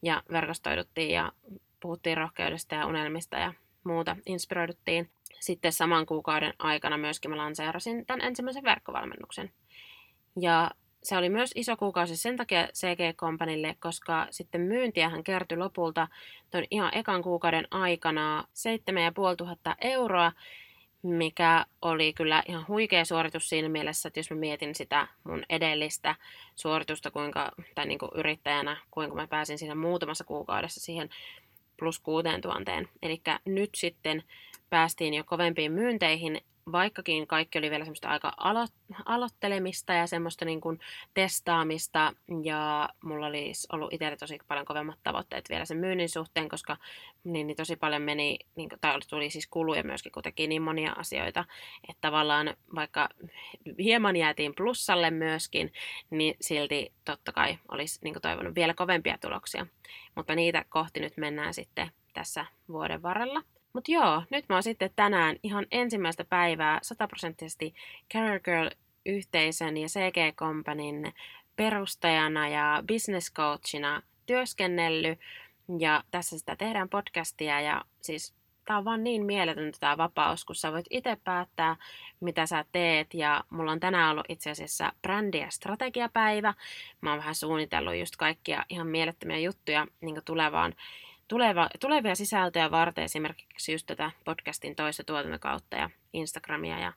ja 0.01 0.23
verkostoiduttiin 0.31 1.09
ja 1.09 1.31
puhuttiin 1.79 2.17
rohkeudesta 2.17 2.75
ja 2.75 2.87
unelmista 2.87 3.37
ja 3.37 3.53
muuta, 3.83 4.15
inspiroiduttiin. 4.25 5.09
Sitten 5.39 5.73
saman 5.73 6.05
kuukauden 6.05 6.53
aikana 6.59 6.97
myöskin 6.97 7.31
mä 7.31 7.37
lanseerasin 7.37 8.05
tämän 8.05 8.21
ensimmäisen 8.21 8.63
verkkovalmennuksen. 8.63 9.51
Ja 10.41 10.71
se 11.03 11.17
oli 11.17 11.29
myös 11.29 11.51
iso 11.55 11.77
kuukausi 11.77 12.17
sen 12.17 12.37
takia 12.37 12.67
CG 12.67 13.17
Companylle, 13.17 13.75
koska 13.79 14.27
sitten 14.31 14.61
myyntiähän 14.61 15.23
kertyi 15.23 15.57
lopulta 15.57 16.07
tuon 16.51 16.63
ihan 16.71 16.97
ekan 16.97 17.23
kuukauden 17.23 17.67
aikana 17.71 18.47
7500 18.53 19.75
euroa, 19.81 20.31
mikä 21.01 21.65
oli 21.81 22.13
kyllä 22.13 22.43
ihan 22.47 22.67
huikea 22.67 23.05
suoritus 23.05 23.49
siinä 23.49 23.69
mielessä, 23.69 24.07
että 24.07 24.19
jos 24.19 24.31
mä 24.31 24.37
mietin 24.37 24.75
sitä 24.75 25.07
mun 25.23 25.43
edellistä 25.49 26.15
suoritusta 26.55 27.11
kuinka, 27.11 27.51
tai 27.75 27.85
niin 27.85 27.99
kuin 27.99 28.11
yrittäjänä, 28.15 28.77
kuinka 28.91 29.15
mä 29.15 29.27
pääsin 29.27 29.57
siinä 29.57 29.75
muutamassa 29.75 30.23
kuukaudessa 30.23 30.79
siihen 30.79 31.09
plus 31.79 31.99
6000. 31.99 32.71
Eli 33.01 33.21
nyt 33.45 33.69
sitten 33.75 34.23
päästiin 34.69 35.13
jo 35.13 35.23
kovempiin 35.23 35.71
myynteihin, 35.71 36.41
vaikkakin 36.71 37.27
kaikki 37.27 37.57
oli 37.57 37.69
vielä 37.69 37.85
semmoista 37.85 38.09
aika 38.09 38.33
alo- 38.37 38.95
aloittelemista 39.05 39.93
ja 39.93 40.07
semmoista 40.07 40.45
niin 40.45 40.61
kuin 40.61 40.79
testaamista, 41.13 42.13
ja 42.43 42.89
mulla 43.03 43.27
olisi 43.27 43.67
ollut 43.71 43.93
itselle 43.93 44.17
tosi 44.17 44.37
paljon 44.47 44.65
kovemmat 44.65 44.99
tavoitteet 45.03 45.49
vielä 45.49 45.65
sen 45.65 45.77
myynnin 45.77 46.09
suhteen, 46.09 46.49
koska 46.49 46.77
niin, 47.23 47.47
niin 47.47 47.57
tosi 47.57 47.75
paljon 47.75 48.01
meni, 48.01 48.39
niin 48.55 48.69
tai 48.81 48.99
tuli 49.09 49.29
siis 49.29 49.47
kuluja 49.47 49.83
myöskin, 49.83 50.11
kun 50.11 50.23
teki 50.23 50.47
niin 50.47 50.61
monia 50.61 50.93
asioita, 50.97 51.45
että 51.89 52.01
tavallaan 52.01 52.53
vaikka 52.75 53.09
hieman 53.79 54.15
jäätiin 54.15 54.55
plussalle 54.55 55.11
myöskin, 55.11 55.73
niin 56.09 56.35
silti 56.41 56.93
totta 57.05 57.31
kai 57.31 57.57
olisi 57.71 57.99
niin 58.03 58.13
kuin 58.13 58.21
toivonut 58.21 58.55
vielä 58.55 58.73
kovempia 58.73 59.17
tuloksia. 59.21 59.65
Mutta 60.15 60.35
niitä 60.35 60.65
kohti 60.69 60.99
nyt 60.99 61.17
mennään 61.17 61.53
sitten 61.53 61.91
tässä 62.13 62.45
vuoden 62.69 63.01
varrella. 63.01 63.41
Mutta 63.73 63.91
joo, 63.91 64.23
nyt 64.29 64.45
mä 64.49 64.55
oon 64.55 64.63
sitten 64.63 64.89
tänään 64.95 65.35
ihan 65.43 65.65
ensimmäistä 65.71 66.25
päivää 66.25 66.79
sataprosenttisesti 66.81 67.73
Career 68.13 68.39
Girl-yhteisön 68.39 69.77
ja 69.77 69.87
CG 69.87 70.35
Companyn 70.35 71.13
perustajana 71.55 72.47
ja 72.47 72.83
business 72.87 73.33
coachina 73.33 74.01
työskennellyt. 74.25 75.19
Ja 75.79 76.03
tässä 76.11 76.37
sitä 76.39 76.55
tehdään 76.55 76.89
podcastia 76.89 77.61
ja 77.61 77.81
siis 78.01 78.33
tää 78.65 78.77
on 78.77 78.85
vaan 78.85 79.03
niin 79.03 79.25
mieletöntä 79.25 79.77
tämä 79.79 79.97
vapaus, 79.97 80.45
kun 80.45 80.55
sä 80.55 80.71
voit 80.71 80.85
itse 80.89 81.17
päättää, 81.23 81.75
mitä 82.19 82.45
sä 82.45 82.65
teet. 82.71 83.13
Ja 83.13 83.43
mulla 83.49 83.71
on 83.71 83.79
tänään 83.79 84.11
ollut 84.11 84.25
itse 84.29 84.49
asiassa 84.49 84.91
brändi- 85.07 85.37
ja 85.37 85.49
strategiapäivä. 85.49 86.53
Mä 87.01 87.09
oon 87.09 87.19
vähän 87.19 87.35
suunnitellut 87.35 87.95
just 87.95 88.15
kaikkia 88.15 88.65
ihan 88.69 88.87
mielettömiä 88.87 89.37
juttuja 89.37 89.87
niin 90.01 90.21
tulevaan 90.25 90.73
tuleva, 91.27 91.69
tulevia 91.79 92.15
sisältöjä 92.15 92.71
varten 92.71 93.03
esimerkiksi 93.03 93.71
just 93.71 93.85
tätä 93.85 94.11
podcastin 94.25 94.75
toista 94.75 95.03
tuotantokautta 95.03 95.77
ja 95.77 95.89
Instagramia 96.13 96.79
ja 96.79 96.93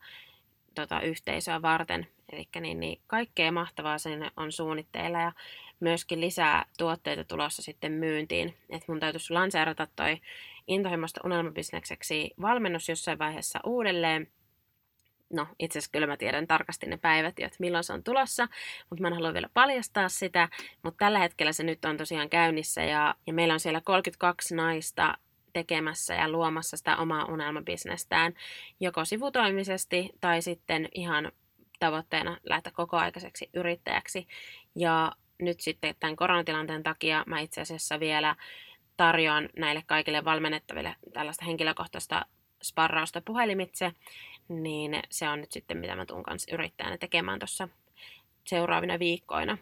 tota, 0.74 1.00
yhteisöä 1.00 1.62
varten. 1.62 2.06
Eli 2.32 2.48
niin, 2.60 2.80
niin 2.80 3.00
kaikkea 3.06 3.52
mahtavaa 3.52 3.98
sinne 3.98 4.30
on 4.36 4.52
suunnitteilla 4.52 5.18
ja 5.18 5.32
myöskin 5.80 6.20
lisää 6.20 6.64
tuotteita 6.78 7.24
tulossa 7.24 7.62
sitten 7.62 7.92
myyntiin. 7.92 8.54
Et 8.70 8.88
mun 8.88 9.00
täytyisi 9.00 9.32
lanseerata 9.32 9.86
toi 9.96 10.20
intohimoista 10.66 11.20
unelmabisnekseksi 11.24 12.30
valmennus 12.40 12.88
jossain 12.88 13.18
vaiheessa 13.18 13.60
uudelleen 13.64 14.28
no 15.32 15.46
itse 15.58 15.78
asiassa 15.78 15.92
kyllä 15.92 16.06
mä 16.06 16.16
tiedän 16.16 16.46
tarkasti 16.46 16.86
ne 16.86 16.96
päivät, 16.96 17.38
että 17.38 17.56
milloin 17.58 17.84
se 17.84 17.92
on 17.92 18.04
tulossa, 18.04 18.48
mutta 18.90 19.02
mä 19.02 19.08
en 19.08 19.14
halua 19.14 19.32
vielä 19.32 19.48
paljastaa 19.54 20.08
sitä, 20.08 20.48
mutta 20.82 21.04
tällä 21.04 21.18
hetkellä 21.18 21.52
se 21.52 21.62
nyt 21.62 21.84
on 21.84 21.96
tosiaan 21.96 22.28
käynnissä 22.28 22.84
ja, 22.84 23.14
ja 23.26 23.32
meillä 23.32 23.54
on 23.54 23.60
siellä 23.60 23.80
32 23.84 24.54
naista 24.54 25.18
tekemässä 25.52 26.14
ja 26.14 26.28
luomassa 26.28 26.76
sitä 26.76 26.96
omaa 26.96 27.24
unelmabisnestään, 27.24 28.34
joko 28.80 29.04
sivutoimisesti 29.04 30.10
tai 30.20 30.42
sitten 30.42 30.88
ihan 30.94 31.32
tavoitteena 31.78 32.38
lähteä 32.44 32.72
kokoaikaiseksi 32.72 33.50
yrittäjäksi. 33.54 34.26
Ja 34.74 35.12
nyt 35.42 35.60
sitten 35.60 35.94
tämän 36.00 36.16
koronatilanteen 36.16 36.82
takia 36.82 37.24
mä 37.26 37.40
itse 37.40 37.60
asiassa 37.60 38.00
vielä 38.00 38.36
tarjoan 38.96 39.48
näille 39.56 39.82
kaikille 39.86 40.24
valmennettaville 40.24 40.96
tällaista 41.12 41.44
henkilökohtaista 41.44 42.26
sparrausta 42.62 43.20
puhelimitse, 43.20 43.92
niin 44.48 45.02
se 45.10 45.28
on 45.28 45.40
nyt 45.40 45.52
sitten, 45.52 45.78
mitä 45.78 45.96
mä 45.96 46.06
tuun 46.06 46.22
kanssa 46.22 46.54
yrittäjänä 46.54 46.98
tekemään 46.98 47.38
tuossa 47.38 47.68
seuraavina 48.44 48.98
viikkoina. 48.98 49.58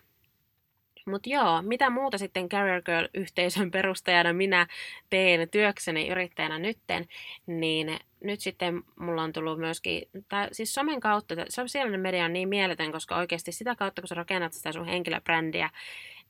Mutta 1.06 1.28
joo, 1.28 1.62
mitä 1.62 1.90
muuta 1.90 2.18
sitten 2.18 2.48
Career 2.48 2.82
Girl-yhteisön 2.82 3.70
perustajana 3.70 4.32
minä 4.32 4.66
teen 5.10 5.48
työkseni 5.48 6.08
yrittäjänä 6.08 6.58
nytten, 6.58 7.08
niin 7.46 7.98
nyt 8.20 8.40
sitten 8.40 8.82
mulla 9.00 9.22
on 9.22 9.32
tullut 9.32 9.58
myöskin, 9.58 10.02
tai 10.28 10.48
siis 10.52 10.74
somen 10.74 11.00
kautta, 11.00 11.34
sosiaalinen 11.48 12.00
media 12.00 12.24
on 12.24 12.32
niin 12.32 12.48
mieletön, 12.48 12.92
koska 12.92 13.16
oikeasti 13.16 13.52
sitä 13.52 13.74
kautta, 13.74 14.02
kun 14.02 14.08
sä 14.08 14.14
rakennat 14.14 14.52
sitä 14.52 14.72
sun 14.72 14.86
henkilöbrändiä, 14.86 15.70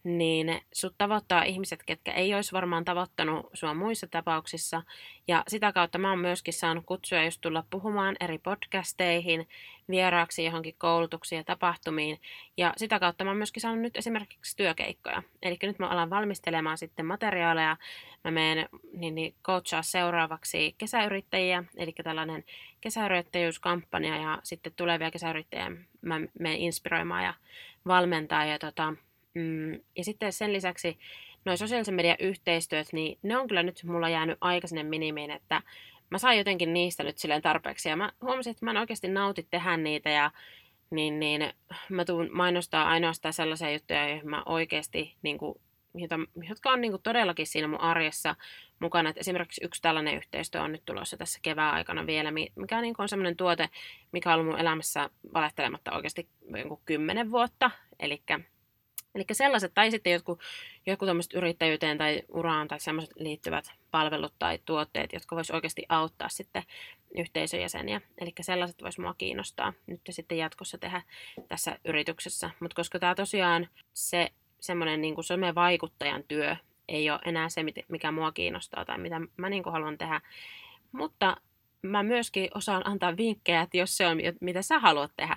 niin 0.05 0.61
sut 0.73 0.95
tavoittaa 0.99 1.43
ihmiset, 1.43 1.83
ketkä 1.87 2.13
ei 2.13 2.35
olisi 2.35 2.53
varmaan 2.53 2.85
tavoittanut 2.85 3.47
sua 3.53 3.75
muissa 3.75 4.07
tapauksissa. 4.07 4.83
Ja 5.29 5.43
sitä 5.49 5.73
kautta 5.73 5.99
mä 5.99 6.11
oon 6.11 6.19
myöskin 6.19 6.55
saanut 6.55 6.85
kutsua 6.87 7.23
just 7.23 7.41
tulla 7.41 7.65
puhumaan 7.71 8.17
eri 8.21 8.39
podcasteihin, 8.39 9.49
vieraaksi 9.89 10.45
johonkin 10.45 10.75
koulutuksiin 10.79 11.37
ja 11.37 11.45
tapahtumiin. 11.45 12.21
Ja 12.57 12.73
sitä 12.77 12.99
kautta 12.99 13.25
mä 13.25 13.31
oon 13.31 13.37
myöskin 13.37 13.61
saanut 13.61 13.81
nyt 13.81 13.97
esimerkiksi 13.97 14.57
työkeikkoja. 14.57 15.23
Eli 15.43 15.59
nyt 15.63 15.79
mä 15.79 15.89
alan 15.89 16.11
valmistelemaan 16.11 16.79
sitten 16.79 17.07
materiaaleja. 17.07 17.77
Mä 18.25 18.31
menen 18.31 18.69
niin, 18.93 19.15
niin 19.15 19.35
coachaa 19.43 19.83
seuraavaksi 19.83 20.75
kesäyrittäjiä, 20.79 21.65
eli 21.77 21.93
tällainen 21.93 22.45
kesäyrittäjyyskampanja 22.81 24.17
ja 24.17 24.39
sitten 24.43 24.73
tulevia 24.77 25.11
kesäyrittäjiä 25.11 25.73
mä 26.03 26.21
menen 26.39 26.59
inspiroimaan 26.59 27.25
ja 27.25 27.35
valmentaa. 27.87 28.45
Ja 28.45 28.59
tota, 28.59 28.95
Mm, 29.35 29.73
ja 29.97 30.05
sitten 30.05 30.33
sen 30.33 30.53
lisäksi 30.53 30.99
noin 31.45 31.59
sosiaalisen 31.59 31.95
median 31.95 32.17
yhteistyöt, 32.21 32.87
niin 32.93 33.19
ne 33.23 33.39
on 33.39 33.49
kyllä 33.49 33.63
nyt 33.63 33.85
mulla 33.85 34.09
jäänyt 34.09 34.39
aika 34.41 34.67
sinne 34.67 34.83
minimiin, 34.83 35.31
että 35.31 35.63
mä 36.11 36.19
sain 36.19 36.39
jotenkin 36.39 36.73
niistä 36.73 37.03
nyt 37.03 37.19
silleen 37.19 37.43
tarpeeksi. 37.43 37.89
Ja 37.89 37.97
mä 37.97 38.13
huomasin, 38.23 38.51
että 38.51 38.65
mä 38.65 38.71
en 38.71 38.77
oikeasti 38.77 39.09
nauti 39.09 39.47
tehdä 39.51 39.77
niitä 39.77 40.11
ja 40.11 40.31
niin, 40.91 41.21
niin 41.21 41.53
mä 41.89 42.05
tuun 42.05 42.31
mainostaa 42.33 42.89
ainoastaan 42.89 43.33
sellaisia 43.33 43.73
juttuja, 43.73 44.09
joihin 44.09 44.31
mä 44.31 44.43
oikeasti 44.47 45.15
niin 45.23 45.39
kuin, 45.39 45.61
jota, 45.95 46.19
jotka 46.49 46.71
on 46.71 46.81
niin 46.81 46.93
kuin 46.93 47.03
todellakin 47.03 47.47
siinä 47.47 47.69
mun 47.69 47.81
arjessa 47.81 48.37
mukana. 48.79 49.11
Et 49.11 49.19
esimerkiksi 49.19 49.65
yksi 49.65 49.83
tällainen 49.83 50.17
yhteistyö 50.17 50.63
on 50.63 50.73
nyt 50.73 50.83
tulossa 50.85 51.17
tässä 51.17 51.39
kevään 51.43 51.75
aikana 51.75 52.07
vielä, 52.07 52.31
mikä 52.31 52.81
niin 52.81 52.95
on 52.99 53.09
semmoinen 53.09 53.37
tuote, 53.37 53.69
mikä 54.13 54.31
on 54.31 54.35
ollut 54.35 54.53
mun 54.53 54.61
elämässä 54.61 55.11
valehtelematta 55.35 55.93
oikeasti 55.93 56.29
jonkun 56.57 56.81
kymmenen 56.85 57.31
vuotta. 57.31 57.71
Eli 58.01 58.23
Eli 59.15 59.25
sellaiset, 59.33 59.75
tai 59.75 59.91
sitten 59.91 60.13
jotkut, 60.13 60.41
jotkut 60.87 61.09
yrittäjyyteen 61.35 61.99
tai 61.99 62.23
uraan 62.29 62.69
tai 62.69 62.81
semmoiset 62.81 63.13
liittyvät 63.17 63.73
palvelut 63.91 64.35
tai 64.39 64.59
tuotteet, 64.65 65.13
jotka 65.13 65.37
vois 65.37 65.51
oikeasti 65.51 65.83
auttaa 65.89 66.29
sitten 66.29 66.63
yhteisöjäseniä. 67.19 68.01
Eli 68.19 68.33
sellaiset 68.41 68.83
vois 68.83 68.99
mua 68.99 69.15
kiinnostaa 69.19 69.73
nyt 69.87 70.01
sitten 70.11 70.39
jatkossa 70.39 70.79
tehdä 70.79 71.03
tässä 71.49 71.79
yrityksessä. 71.85 72.51
Mutta 72.61 72.77
koska 72.77 72.99
tämä 72.99 73.15
tosiaan 73.15 73.69
se 73.93 74.31
semmoinen 74.61 75.01
niin 75.01 75.15
kuin 75.15 75.25
somevaikuttajan 75.25 76.25
työ 76.29 76.57
ei 76.89 77.11
ole 77.11 77.21
enää 77.25 77.49
se, 77.49 77.61
mikä 77.89 78.13
mua 78.13 78.33
kiinnostaa 78.33 78.85
tai 78.85 78.99
mitä 78.99 79.21
mä 79.37 79.49
niin 79.49 79.63
haluan 79.73 79.99
tehdä. 79.99 80.21
Mutta 80.93 81.37
mä 81.83 82.03
myöskin 82.03 82.49
osaan 82.55 82.87
antaa 82.87 83.17
vinkkejä, 83.17 83.63
että 83.63 83.77
jos 83.77 83.97
se 83.97 84.07
on, 84.07 84.19
mitä 84.41 84.63
sä 84.63 84.79
haluat 84.79 85.13
tehdä, 85.17 85.37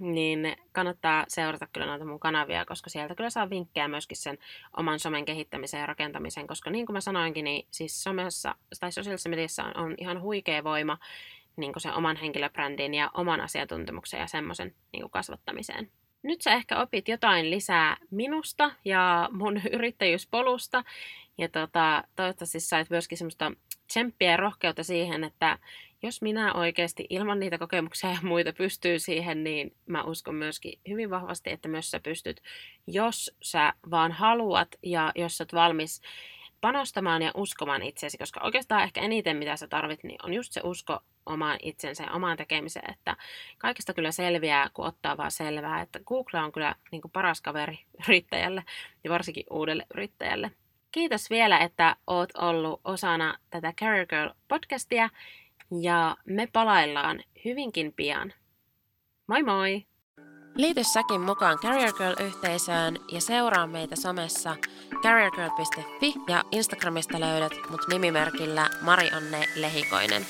niin 0.00 0.56
kannattaa 0.72 1.24
seurata 1.28 1.66
kyllä 1.72 1.86
noita 1.86 2.04
mun 2.04 2.20
kanavia, 2.20 2.64
koska 2.64 2.90
sieltä 2.90 3.14
kyllä 3.14 3.30
saa 3.30 3.50
vinkkejä 3.50 3.88
myöskin 3.88 4.16
sen 4.16 4.38
oman 4.76 4.98
somen 4.98 5.24
kehittämiseen 5.24 5.80
ja 5.80 5.86
rakentamiseen, 5.86 6.46
koska 6.46 6.70
niin 6.70 6.86
kuin 6.86 6.94
mä 6.94 7.00
sanoinkin, 7.00 7.44
niin 7.44 7.66
siis 7.70 8.02
somessa 8.02 8.54
tai 8.80 8.92
sosiaalisessa 8.92 9.28
mediassa 9.28 9.64
on, 9.64 9.76
on 9.76 9.94
ihan 9.98 10.20
huikea 10.20 10.64
voima 10.64 10.98
niin 11.56 11.72
kuin 11.72 11.80
sen 11.80 11.94
oman 11.94 12.16
henkilöbrändin 12.16 12.94
ja 12.94 13.10
oman 13.14 13.40
asiantuntemuksen 13.40 14.20
ja 14.20 14.26
semmoisen 14.26 14.74
niin 14.92 15.10
kasvattamiseen. 15.10 15.90
Nyt 16.22 16.40
sä 16.40 16.52
ehkä 16.52 16.80
opit 16.80 17.08
jotain 17.08 17.50
lisää 17.50 17.96
minusta 18.10 18.70
ja 18.84 19.28
mun 19.32 19.60
yrittäjyyspolusta 19.72 20.84
ja 21.38 21.48
tota, 21.48 22.04
toivottavasti 22.16 22.60
sait 22.60 22.90
myöskin 22.90 23.18
semmoista 23.18 23.52
tsemppiä 23.86 24.30
ja 24.30 24.36
rohkeutta 24.36 24.84
siihen, 24.84 25.24
että 25.24 25.58
jos 26.02 26.22
minä 26.22 26.52
oikeasti 26.52 27.06
ilman 27.10 27.40
niitä 27.40 27.58
kokemuksia 27.58 28.10
ja 28.10 28.18
muita 28.22 28.52
pystyy 28.52 28.98
siihen, 28.98 29.44
niin 29.44 29.76
mä 29.86 30.02
uskon 30.02 30.34
myöskin 30.34 30.80
hyvin 30.88 31.10
vahvasti, 31.10 31.50
että 31.50 31.68
myös 31.68 31.90
sä 31.90 32.00
pystyt, 32.00 32.40
jos 32.86 33.36
sä 33.42 33.72
vaan 33.90 34.12
haluat 34.12 34.68
ja 34.82 35.12
jos 35.14 35.36
sä 35.36 35.44
oot 35.44 35.52
valmis 35.52 36.02
panostamaan 36.60 37.22
ja 37.22 37.30
uskomaan 37.34 37.82
itseesi, 37.82 38.18
koska 38.18 38.40
oikeastaan 38.44 38.82
ehkä 38.82 39.00
eniten 39.00 39.36
mitä 39.36 39.56
sä 39.56 39.68
tarvit, 39.68 40.04
niin 40.04 40.18
on 40.22 40.34
just 40.34 40.52
se 40.52 40.60
usko 40.64 41.00
omaan 41.26 41.58
itsensä 41.62 42.04
ja 42.04 42.12
omaan 42.12 42.36
tekemiseen, 42.36 42.90
että 42.92 43.16
kaikesta 43.58 43.94
kyllä 43.94 44.12
selviää, 44.12 44.70
kun 44.74 44.86
ottaa 44.86 45.16
vaan 45.16 45.30
selvää, 45.30 45.80
että 45.80 46.00
Google 46.06 46.40
on 46.40 46.52
kyllä 46.52 46.74
niin 46.92 47.02
paras 47.12 47.40
kaveri 47.40 47.78
yrittäjälle 48.08 48.64
ja 49.04 49.10
varsinkin 49.10 49.44
uudelle 49.50 49.86
yrittäjälle. 49.94 50.50
Kiitos 50.94 51.30
vielä, 51.30 51.58
että 51.58 51.96
oot 52.06 52.30
ollut 52.36 52.80
osana 52.84 53.38
tätä 53.50 53.72
Career 53.80 54.06
Girl 54.06 54.30
podcastia 54.48 55.08
ja 55.80 56.16
me 56.26 56.48
palaillaan 56.52 57.22
hyvinkin 57.44 57.92
pian. 57.92 58.32
Moi 59.26 59.42
moi! 59.42 59.86
Liity 60.54 60.84
säkin 60.84 61.20
mukaan 61.20 61.58
Career 61.58 61.92
Girl-yhteisöön 61.92 62.96
ja 63.12 63.20
seuraa 63.20 63.66
meitä 63.66 63.96
somessa 63.96 64.56
careergirl.fi 65.02 66.14
ja 66.28 66.42
Instagramista 66.52 67.20
löydät 67.20 67.52
mut 67.70 67.80
nimimerkillä 67.88 68.70
Mari-Anne 68.82 69.44
Lehikoinen. 69.56 70.26